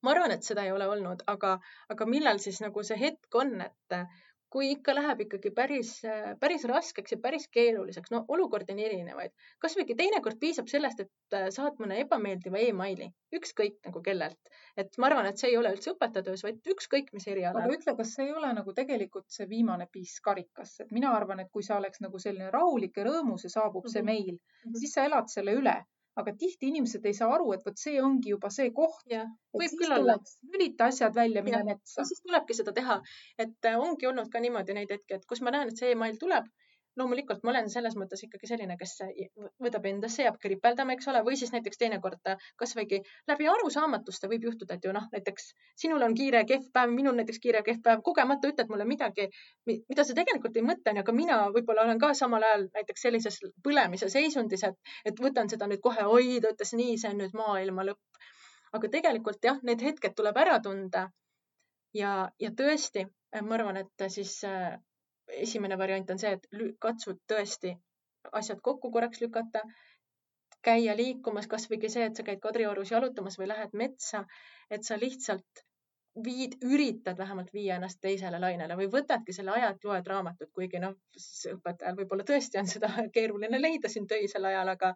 ma 0.00 0.16
arvan, 0.16 0.32
et 0.32 0.48
seda 0.48 0.64
ei 0.64 0.72
ole 0.72 0.88
olnud, 0.88 1.28
aga, 1.28 1.58
aga 1.92 2.08
millal 2.08 2.40
siis 2.40 2.64
nagu 2.64 2.88
see 2.88 2.96
hetk 2.96 3.36
on, 3.36 3.58
et 3.60 4.00
kui 4.50 4.72
ikka 4.74 4.94
läheb 4.96 5.20
ikkagi 5.26 5.52
päris, 5.54 5.92
päris 6.40 6.64
raskeks 6.66 7.14
ja 7.14 7.18
päris 7.22 7.46
keeruliseks, 7.54 8.10
no 8.10 8.24
olukordi 8.34 8.74
on 8.74 8.80
erinevaid, 8.82 9.34
kasvõi 9.62 9.86
teinekord 9.94 10.40
piisab 10.42 10.70
sellest, 10.72 11.04
et 11.04 11.36
äh, 11.38 11.46
saad 11.54 11.78
mõne 11.82 12.00
ebameeldiva 12.02 12.62
emaili, 12.66 13.06
ükskõik 13.38 13.78
nagu 13.86 14.02
kellelt, 14.06 14.50
et 14.80 14.98
ma 14.98 15.10
arvan, 15.10 15.30
et 15.30 15.38
see 15.38 15.52
ei 15.52 15.58
ole 15.60 15.70
üldse 15.76 15.94
õpetajatöös, 15.94 16.42
vaid 16.48 16.72
ükskõik 16.74 17.14
mis 17.14 17.28
erialal. 17.30 17.62
aga 17.62 17.78
ütle, 17.78 17.94
kas 18.02 18.16
see 18.16 18.26
ei 18.26 18.34
ole 18.34 18.50
nagu 18.58 18.74
tegelikult 18.74 19.30
see 19.30 19.46
viimane 19.50 19.86
piis 19.92 20.18
karikas, 20.24 20.74
et 20.84 20.90
mina 20.96 21.14
arvan, 21.14 21.44
et 21.44 21.52
kui 21.54 21.66
sa 21.66 21.78
oleks 21.78 22.02
nagu 22.02 22.18
selline 22.18 22.50
rahulik 22.50 22.98
ja 22.98 23.06
rõõmus 23.06 23.46
ja 23.46 23.54
saabub 23.54 23.84
mm 23.84 23.88
-hmm. 23.88 23.92
see 23.92 24.02
mhm. 24.02 24.10
meil 24.12 24.34
mm, 24.34 24.66
-hmm. 24.66 24.82
siis 24.82 24.98
sa 24.98 25.06
elad 25.06 25.30
selle 25.30 25.54
üle 25.62 25.78
aga 26.20 26.32
tihti 26.42 26.70
inimesed 26.70 27.04
ei 27.06 27.14
saa 27.16 27.28
aru, 27.34 27.52
et 27.54 27.66
vot 27.66 27.82
see 27.82 28.00
ongi 28.02 28.32
juba 28.34 28.50
see 28.54 28.70
koht. 28.76 29.04
võib 29.62 29.76
küll 29.82 29.96
olla. 29.98 30.16
lülita 30.54 30.88
asjad 30.92 31.14
välja, 31.14 31.42
mine 31.46 31.62
metsa. 31.64 32.04
siis 32.04 32.22
tulebki 32.26 32.56
seda 32.58 32.74
teha, 32.80 33.00
et 33.38 33.70
äh, 33.70 33.78
ongi 33.78 34.10
olnud 34.10 34.32
ka 34.32 34.42
niimoodi 34.42 34.76
neid 34.80 34.96
hetki, 34.96 35.20
et 35.20 35.26
kus 35.26 35.40
ma 35.40 35.54
näen, 35.54 35.70
et 35.70 35.84
see 35.84 35.92
email 35.96 36.18
tuleb 36.24 36.50
loomulikult 37.00 37.42
ma 37.44 37.54
olen 37.54 37.70
selles 37.72 37.96
mõttes 37.98 38.22
ikkagi 38.26 38.48
selline, 38.50 38.76
kes 38.80 38.98
võtab 39.64 39.86
endasse, 39.90 40.22
jääb 40.26 40.38
kripeldama, 40.42 40.94
eks 40.96 41.08
ole, 41.12 41.22
või 41.26 41.38
siis 41.40 41.52
näiteks 41.54 41.80
teinekord 41.80 42.32
kasvõigi 42.60 43.00
läbi 43.30 43.48
arusaamatuste 43.50 44.30
võib 44.30 44.46
juhtuda, 44.50 44.76
et 44.76 44.86
ju 44.86 44.92
noh, 44.96 45.06
näiteks 45.14 45.50
sinul 45.82 46.04
on 46.06 46.16
kiire 46.18 46.42
kehv 46.48 46.68
päev, 46.74 46.92
minul 46.94 47.16
näiteks 47.18 47.40
kiire 47.42 47.62
kehv 47.66 47.82
päev, 47.84 48.02
kogemata 48.06 48.50
ütled 48.52 48.72
mulle 48.72 48.86
midagi, 48.88 49.28
mida 49.66 50.06
sa 50.06 50.16
tegelikult 50.16 50.56
ei 50.56 50.66
mõtle, 50.66 50.96
aga 51.04 51.14
mina 51.16 51.40
võib-olla 51.54 51.86
olen 51.86 52.02
ka 52.02 52.12
samal 52.18 52.44
ajal 52.46 52.66
näiteks 52.74 53.06
sellises 53.06 53.40
põlemise 53.64 54.10
seisundis, 54.12 54.66
et, 54.68 54.92
et 55.04 55.24
võtan 55.24 55.48
seda 55.52 55.68
nüüd 55.70 55.82
kohe, 55.84 56.04
oi, 56.06 56.38
ta 56.42 56.52
ütles 56.54 56.74
nii, 56.76 56.98
see 57.00 57.14
on 57.14 57.24
nüüd 57.24 57.36
maailma 57.38 57.86
lõpp. 57.90 58.28
aga 58.78 58.88
tegelikult 58.90 59.44
jah, 59.44 59.58
need 59.66 59.82
hetked 59.82 60.14
tuleb 60.14 60.36
ära 60.38 60.60
tunda. 60.62 61.08
ja, 61.94 62.12
ja 62.38 62.50
tõesti, 62.54 63.06
ma 63.42 63.56
arvan, 63.56 63.80
et 63.80 64.08
siis 64.08 64.36
esimene 65.36 65.78
variant 65.78 66.10
on 66.10 66.18
see, 66.18 66.32
et 66.36 66.46
katsud 66.82 67.20
tõesti 67.30 67.74
asjad 68.36 68.60
kokku 68.62 68.90
korraks 68.92 69.20
lükata, 69.20 69.62
käia 70.64 70.94
liikumas, 70.96 71.48
kasvõigi 71.48 71.88
see, 71.92 72.04
et 72.10 72.16
sa 72.16 72.24
käid 72.26 72.40
Kadriorus 72.44 72.92
jalutamas 72.92 73.38
või 73.40 73.48
lähed 73.48 73.74
metsa, 73.82 74.24
et 74.70 74.84
sa 74.84 74.98
lihtsalt 75.00 75.64
viid, 76.24 76.56
üritad 76.66 77.18
vähemalt 77.18 77.52
viia 77.54 77.76
ennast 77.78 78.00
teisele 78.02 78.40
lainele 78.42 78.76
või 78.76 78.90
võtadki 78.92 79.32
selle 79.32 79.54
aja, 79.54 79.70
et 79.70 79.84
loed 79.86 80.06
raamatut, 80.12 80.50
kuigi 80.52 80.80
noh, 80.82 80.96
siis 81.16 81.54
õpetajal 81.54 81.96
võib-olla 82.00 82.26
tõesti 82.28 82.60
on 82.60 82.68
seda 82.70 82.90
keeruline 83.14 83.60
leida 83.62 83.88
siin 83.88 84.08
töisel 84.10 84.48
ajal, 84.50 84.74
aga, 84.74 84.94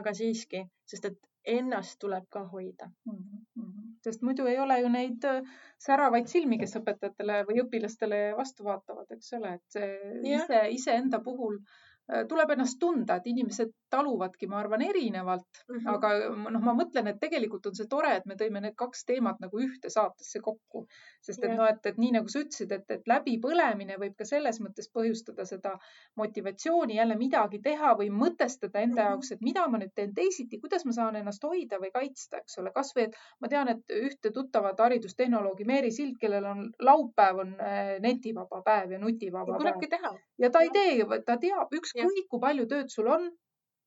aga 0.00 0.14
siiski, 0.14 0.62
sest 0.90 1.10
et 1.10 1.18
ennast 1.44 1.98
tuleb 2.00 2.24
ka 2.30 2.44
hoida 2.48 2.90
mm. 3.06 3.16
-hmm. 3.16 3.94
sest 4.04 4.22
muidu 4.22 4.46
ei 4.46 4.58
ole 4.58 4.80
ju 4.80 4.88
neid 4.88 5.24
äh, 5.24 5.42
säravaid 5.86 6.26
silmi, 6.26 6.58
kes 6.58 6.76
õpetajatele 6.80 7.42
või 7.48 7.62
õpilastele 7.64 8.20
vastu 8.36 8.64
vaatavad, 8.64 9.10
eks 9.16 9.32
ole, 9.40 9.54
et 9.54 9.78
see 9.78 9.90
ise, 10.36 10.62
iseenda 10.78 11.20
puhul 11.20 11.58
Äh, 11.58 11.92
tuleb 12.28 12.50
ennast 12.52 12.76
tunda, 12.80 13.16
et 13.16 13.26
inimesed 13.26 13.70
taluvadki, 13.94 14.46
ma 14.50 14.58
arvan, 14.60 14.82
erinevalt 14.82 15.46
mm, 15.68 15.76
-hmm. 15.76 15.94
aga 15.94 16.08
noh, 16.52 16.62
ma 16.64 16.74
mõtlen, 16.76 17.08
et 17.08 17.20
tegelikult 17.20 17.66
on 17.70 17.76
see 17.78 17.88
tore, 17.88 18.10
et 18.16 18.26
me 18.26 18.36
tõime 18.40 18.60
need 18.60 18.74
kaks 18.76 19.04
teemat 19.08 19.40
nagu 19.40 19.60
ühte 19.60 19.90
saatesse 19.92 20.42
kokku, 20.44 20.84
sest 21.22 21.44
et 21.44 21.50
yeah. 21.50 21.58
noh, 21.60 21.68
et, 21.70 21.86
et 21.86 22.00
nii 22.02 22.12
nagu 22.18 22.28
sa 22.28 22.42
ütlesid, 22.44 22.74
et, 22.76 22.84
et 22.90 23.08
läbipõlemine 23.08 23.96
võib 24.02 24.16
ka 24.18 24.26
selles 24.28 24.60
mõttes 24.60 24.90
põhjustada 24.92 25.46
seda 25.48 25.76
motivatsiooni 26.20 26.98
jälle 26.98 27.16
midagi 27.20 27.62
teha 27.64 27.94
või 28.00 28.10
mõtestada 28.10 28.82
enda 28.82 28.92
mm 28.92 29.06
-hmm. 29.06 29.10
jaoks, 29.10 29.32
et 29.32 29.46
mida 29.48 29.66
ma 29.68 29.80
nüüd 29.80 29.94
teen 29.94 30.14
teisiti, 30.14 30.60
kuidas 30.60 30.84
ma 30.84 30.92
saan 30.92 31.16
ennast 31.16 31.44
hoida 31.44 31.80
või 31.80 31.92
kaitsta, 31.94 32.42
eks 32.44 32.58
ole, 32.58 32.74
kasvõi 32.74 33.08
et 33.08 33.16
ma 33.40 33.48
tean, 33.48 33.68
et 33.68 33.96
ühte 34.00 34.32
tuttavat 34.34 34.80
haridustehnoloogi 34.80 35.64
Meeri 35.64 35.90
Sild, 35.90 36.18
kellel 36.20 36.44
on 36.44 36.68
laupäev 36.78 37.40
on 37.44 37.56
äh, 37.60 37.96
netivaba 38.00 38.62
päev 38.62 38.96
ja 38.96 38.98
nutivaba 38.98 39.56
ja 39.56 39.74
päev. 39.80 40.20
ja 40.38 40.50
ta 40.50 40.60
ei 40.60 40.70
tee, 40.74 41.20
ta 41.26 41.36
teab, 41.40 41.72
üks 41.72 41.93
ükskõik 41.94 42.28
kui 42.30 42.42
palju 42.42 42.66
tööd 42.70 42.92
sul 42.92 43.08
on, 43.12 43.30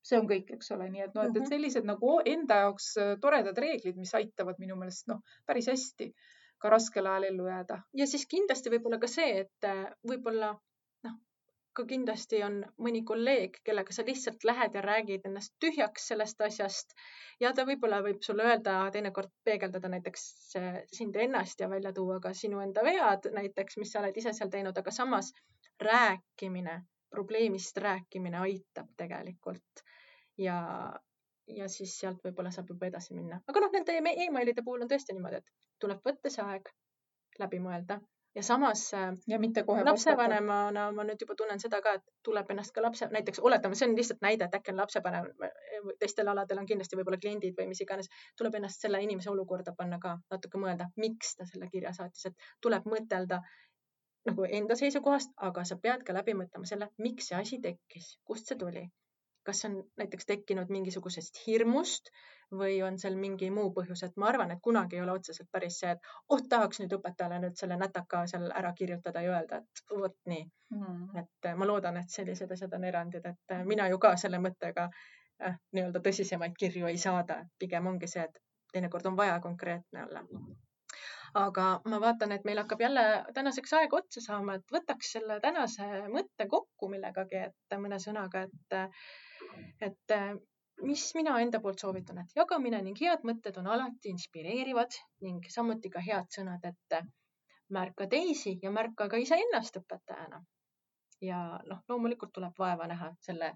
see 0.08 0.20
on 0.22 0.30
kõik, 0.30 0.54
eks 0.56 0.72
ole, 0.76 0.88
nii 0.94 1.06
et 1.08 1.16
noh, 1.18 1.28
et, 1.28 1.36
et 1.36 1.44
mhm. 1.44 1.52
sellised 1.52 1.88
nagu 1.88 2.18
enda 2.34 2.62
jaoks 2.64 2.90
äh, 3.02 3.14
toredad 3.24 3.60
reeglid, 3.64 4.00
mis 4.00 4.14
aitavad 4.18 4.60
minu 4.64 4.80
meelest 4.80 5.10
noh, 5.12 5.22
päris 5.50 5.70
hästi 5.72 6.12
ka 6.62 6.72
raskel 6.74 7.06
ajal 7.10 7.28
ellu 7.32 7.50
jääda. 7.52 7.82
ja 8.02 8.08
siis 8.10 8.26
kindlasti 8.30 8.74
võib-olla 8.74 9.02
ka 9.04 9.10
see, 9.12 9.44
et 9.44 9.68
äh, 9.68 9.84
võib-olla 10.12 10.54
noh, 11.08 11.18
ka 11.78 11.86
kindlasti 11.92 12.42
on 12.48 12.60
mõni 12.82 13.04
kolleeg, 13.12 13.60
kellega 13.68 13.94
sa 13.94 14.06
lihtsalt 14.08 14.48
lähed 14.50 14.80
ja 14.80 14.84
räägid 14.86 15.28
ennast 15.30 15.54
tühjaks 15.64 16.08
sellest 16.14 16.42
asjast 16.48 16.96
ja 17.44 17.54
ta 17.54 17.68
võib-olla 17.70 18.02
võib 18.06 18.24
sulle 18.26 18.48
öelda, 18.48 18.80
teinekord 18.96 19.34
peegeldada 19.46 19.92
näiteks 19.94 20.28
äh, 20.62 20.82
sind 21.00 21.20
ennast 21.28 21.62
ja 21.62 21.70
välja 21.70 21.94
tuua 21.94 22.22
ka 22.24 22.34
sinu 22.34 22.64
enda 22.64 22.86
vead 22.88 23.30
näiteks, 23.42 23.78
mis 23.84 23.94
sa 23.94 24.02
oled 24.02 24.18
ise 24.18 24.34
seal 24.34 24.54
teinud, 24.54 24.78
aga 24.78 24.94
samas 25.02 25.34
rääkimine 25.84 26.82
probleemist 27.10 27.78
rääkimine 27.78 28.38
aitab 28.38 28.90
tegelikult. 28.98 29.86
Ja, 30.38 30.58
ja 31.48 31.70
siis 31.72 31.96
sealt 32.00 32.20
võib-olla 32.24 32.52
saab 32.52 32.70
juba 32.74 32.90
edasi 32.92 33.16
minna. 33.18 33.40
aga 33.48 33.64
noh, 33.64 33.72
nende 33.74 33.96
emailide 34.28 34.64
puhul 34.66 34.84
on 34.86 34.92
tõesti 34.92 35.16
niimoodi, 35.16 35.42
et 35.42 35.82
tuleb 35.82 36.04
võtta 36.06 36.30
see 36.34 36.46
aeg 36.46 36.70
läbi 37.40 37.60
mõelda. 37.64 38.00
Ja 38.38 38.44
samas 38.44 38.94
äh, 38.94 39.14
ja 39.28 39.40
mitte 39.42 39.64
kohe 39.66 39.82
lapsevanemana 39.86 40.84
ma 40.94 41.04
nüüd 41.08 41.24
juba 41.24 41.34
tunnen 41.38 41.62
seda 41.64 41.80
ka, 41.82 41.96
et 41.98 42.04
tuleb 42.28 42.52
ennast 42.54 42.74
ka 42.76 42.84
lapse, 42.86 43.08
näiteks 43.10 43.42
oletame, 43.42 43.78
see 43.80 43.88
on 43.90 43.96
lihtsalt 43.98 44.22
näide, 44.22 44.46
et 44.46 44.58
äkki 44.60 44.76
on 44.76 44.78
lapsevanem, 44.78 45.32
teistel 46.04 46.30
aladel 46.30 46.62
on 46.62 46.68
kindlasti 46.70 47.00
võib-olla 47.00 47.18
kliendid 47.24 47.56
või 47.58 47.72
mis 47.72 47.82
iganes, 47.82 48.12
tuleb 48.38 48.60
ennast 48.60 48.86
selle 48.86 49.02
inimese 49.02 49.32
olukorda 49.34 49.74
panna 49.80 49.98
ka 50.04 50.20
natuke 50.36 50.62
mõelda, 50.62 50.86
miks 51.02 51.34
ta 51.40 51.50
selle 51.50 51.72
kirja 51.72 51.96
saatis, 51.98 52.30
et 52.30 52.46
tuleb 52.62 52.86
mõtelda 52.94 53.42
nagu 54.28 54.48
enda 54.60 54.76
seisukohast, 54.80 55.34
aga 55.50 55.64
sa 55.68 55.78
pead 55.82 56.06
ka 56.08 56.16
läbi 56.16 56.36
mõtlema 56.38 56.70
selle, 56.70 56.90
miks 57.04 57.30
see 57.32 57.38
asi 57.40 57.60
tekkis, 57.64 58.16
kust 58.28 58.52
see 58.52 58.64
tuli. 58.64 58.88
kas 59.48 59.64
on 59.64 59.78
näiteks 59.96 60.28
tekkinud 60.28 60.72
mingisugusest 60.76 61.38
hirmust 61.46 62.10
või 62.62 62.82
on 62.84 62.98
seal 63.00 63.14
mingi 63.16 63.48
muu 63.58 63.70
põhjus, 63.78 64.02
et 64.04 64.18
ma 64.20 64.28
arvan, 64.28 64.52
et 64.52 64.60
kunagi 64.66 64.98
ei 64.98 65.02
ole 65.06 65.14
otseselt 65.16 65.48
päris 65.52 65.78
see, 65.80 65.94
et 65.96 66.10
oh, 66.28 66.42
tahaks 66.50 66.82
nüüd 66.82 66.96
õpetajale 66.98 67.38
nüüd 67.46 67.56
selle 67.56 67.78
nätaka 67.80 68.26
seal 68.28 68.50
ära 68.52 68.74
kirjutada 68.76 69.24
ja 69.24 69.38
öelda, 69.38 69.62
et 69.64 69.96
vot 70.02 70.18
nii. 70.34 70.44
Mm.. 70.76 71.24
et 71.24 71.50
ma 71.56 71.70
loodan, 71.72 72.02
et 72.02 72.12
sellised 72.12 72.52
asjad 72.52 72.76
on 72.76 72.84
erandid, 72.92 73.32
et 73.32 73.58
mina 73.72 73.88
ju 73.88 74.02
ka 74.04 74.18
selle 74.20 74.44
mõttega 74.44 74.90
äh, 74.92 75.56
nii-öelda 75.72 76.04
tõsisemaid 76.10 76.60
kirju 76.60 76.92
ei 76.92 77.00
saada, 77.08 77.46
pigem 77.60 77.88
ongi 77.88 78.12
see, 78.12 78.28
et 78.28 78.44
teinekord 78.76 79.08
on 79.08 79.16
vaja 79.16 79.40
konkreetne 79.40 80.04
olla 80.10 80.28
aga 81.34 81.68
ma 81.86 82.00
vaatan, 82.02 82.32
et 82.32 82.46
meil 82.46 82.62
hakkab 82.62 82.82
jälle 82.82 83.06
tänaseks 83.34 83.74
aeg 83.80 83.94
otsa 83.94 84.22
saama, 84.24 84.58
et 84.58 84.74
võtaks 84.74 85.12
selle 85.18 85.40
tänase 85.44 85.88
mõtte 86.14 86.48
kokku 86.50 86.90
millegagi, 86.90 87.48
et 87.50 87.80
mõne 87.80 88.00
sõnaga, 88.00 88.46
et, 88.48 88.78
et 89.82 90.18
mis 90.82 91.04
mina 91.16 91.38
enda 91.42 91.60
poolt 91.60 91.82
soovitan, 91.82 92.22
et 92.22 92.36
jagamine 92.36 92.82
ning 92.86 93.00
head 93.02 93.24
mõtted 93.28 93.58
on 93.62 93.68
alati 93.76 94.14
inspireerivad 94.14 95.00
ning 95.26 95.46
samuti 95.50 95.90
ka 95.90 96.04
head 96.06 96.30
sõnad, 96.34 96.64
et 96.64 97.00
märka 97.74 98.08
teisi 98.08 98.58
ja 98.64 98.72
märka 98.72 99.10
ka 99.10 99.18
iseennast 99.18 99.82
õpetajana. 99.82 100.44
ja 101.22 101.38
noh, 101.66 101.80
loomulikult 101.90 102.30
tuleb 102.34 102.60
vaeva 102.60 102.86
näha 102.88 103.08
selle 103.26 103.54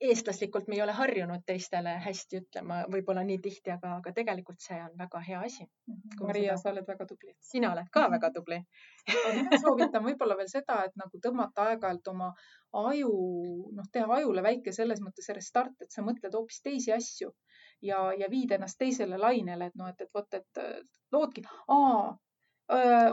eestlaslikult 0.00 0.68
me 0.68 0.76
ei 0.76 0.82
ole 0.82 0.92
harjunud 0.92 1.44
teistele 1.46 1.96
hästi 2.04 2.40
ütlema, 2.42 2.80
võib-olla 2.90 3.22
nii 3.26 3.38
tihti, 3.42 3.70
aga, 3.70 3.96
aga 4.00 4.12
tegelikult 4.16 4.60
see 4.62 4.78
on 4.82 4.96
väga 4.98 5.22
hea 5.28 5.40
asi. 5.46 5.66
Mhm. 5.90 6.26
Maria, 6.26 6.56
sa 6.56 6.72
oled 6.72 6.86
väga 6.86 7.06
tubli. 7.06 7.34
sina 7.52 7.72
oled 7.72 7.90
ka 7.92 8.08
väga 8.10 8.30
tubli 8.34 8.62
mina 9.08 9.58
soovitan 9.60 10.04
võib-olla 10.04 10.36
veel 10.38 10.50
seda, 10.50 10.82
et 10.86 10.96
nagu 11.00 11.20
tõmmata 11.24 11.68
aeg-ajalt 11.70 12.10
oma 12.12 12.30
aju, 12.82 13.12
noh, 13.76 13.88
teha 13.92 14.18
ajule 14.18 14.44
väike 14.44 14.74
selles 14.76 15.00
mõttes 15.04 15.30
restart, 15.34 15.76
et 15.82 15.94
sa 15.94 16.04
mõtled 16.06 16.34
hoopis 16.34 16.60
teisi 16.64 16.92
asju 16.94 17.32
ja, 17.82 18.02
ja 18.18 18.28
viid 18.30 18.52
ennast 18.56 18.78
teisele 18.80 19.18
lainele, 19.20 19.70
et 19.70 19.78
noh, 19.78 19.88
et, 19.92 20.04
et 20.04 20.14
vot, 20.14 20.34
et 20.34 20.62
loodki, 21.14 21.44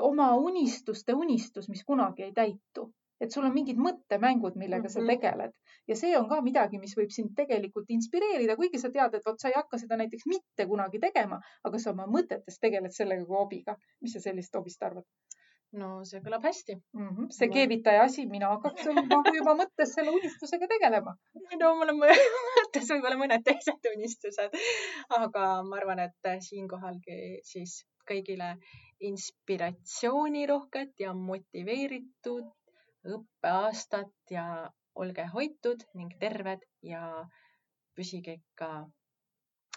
oma 0.10 0.30
unistuste 0.36 1.16
unistus, 1.16 1.70
mis 1.72 1.84
kunagi 1.88 2.28
ei 2.28 2.34
täitu 2.36 2.90
et 3.22 3.32
sul 3.32 3.46
on 3.48 3.54
mingid 3.54 3.78
mõttemängud, 3.80 4.56
millega 4.56 4.84
mm 4.84 4.88
-hmm. 4.88 4.94
sa 4.94 5.00
mhm. 5.00 5.08
tegeled 5.08 5.54
ja 5.88 5.96
see 5.96 6.18
on 6.18 6.28
ka 6.30 6.42
midagi, 6.42 6.80
mis 6.82 6.96
võib 6.98 7.14
sind 7.14 7.36
tegelikult 7.38 7.90
inspireerida, 7.98 8.58
kuigi 8.60 8.82
sa 8.82 8.92
tead, 8.94 9.16
et 9.16 9.26
vot 9.26 9.40
sa 9.40 9.52
ei 9.52 9.58
hakka 9.58 9.80
seda 9.82 9.98
näiteks 10.02 10.28
mitte 10.32 10.68
kunagi 10.72 11.02
tegema, 11.08 11.40
aga 11.64 11.82
sa 11.82 11.92
oma 11.92 12.08
mõtetes 12.18 12.60
tegeled 12.62 12.96
sellega 12.96 13.26
kui 13.26 13.38
hobiga. 13.38 13.78
mis 14.02 14.14
sa 14.14 14.20
sellist 14.28 14.56
hobist 14.56 14.84
arvad? 14.84 15.06
no 15.80 15.88
see 16.08 16.22
kõlab 16.24 16.46
hästi 16.48 16.76
mm. 16.76 17.08
-hmm. 17.08 17.32
see 17.38 17.50
keevitaja 17.54 18.04
asi, 18.08 18.26
mina 18.32 18.52
hakkaks 18.54 18.86
nagu 18.98 19.34
juba 19.38 19.56
mõttes 19.62 19.94
selle 19.98 20.14
unistusega 20.18 20.70
tegelema. 20.72 21.16
no 21.62 21.74
mul 21.80 21.94
on 21.94 22.00
mõttes 22.60 22.92
võib-olla 22.94 23.20
mõned 23.24 23.44
teised 23.50 23.90
unistused, 23.92 24.60
aga 25.20 25.48
ma 25.70 25.82
arvan, 25.82 26.04
et 26.08 26.32
siinkohalgi 26.50 27.20
siis 27.52 27.82
kõigile 28.10 28.56
inspiratsioonirohket 29.10 30.94
ja 31.04 31.14
motiveeritud 31.14 32.46
õppeaastat 33.06 34.14
ja 34.32 34.72
olge 34.96 35.26
hoitud 35.34 35.84
ning 35.94 36.14
terved 36.20 36.64
ja 36.84 37.28
püsige 37.96 38.34
ikka 38.40 38.88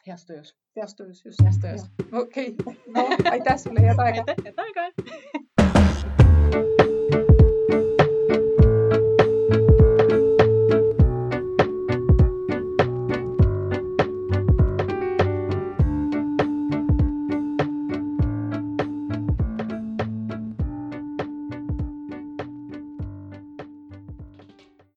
heas 0.07 0.27
tujus. 0.27 0.55
heas 0.77 0.95
tujus, 0.95 1.25
just. 1.25 1.43
heas 1.43 1.59
tujus. 1.59 1.83
okei 2.13 2.55
okay., 2.67 2.75
no 2.95 3.09
aitäh 3.31 3.59
sulle, 3.59 3.81
head 3.81 3.99
aega. 3.99 4.25
aitäh, 4.29 4.37
head 4.47 4.59
aega 4.67 4.83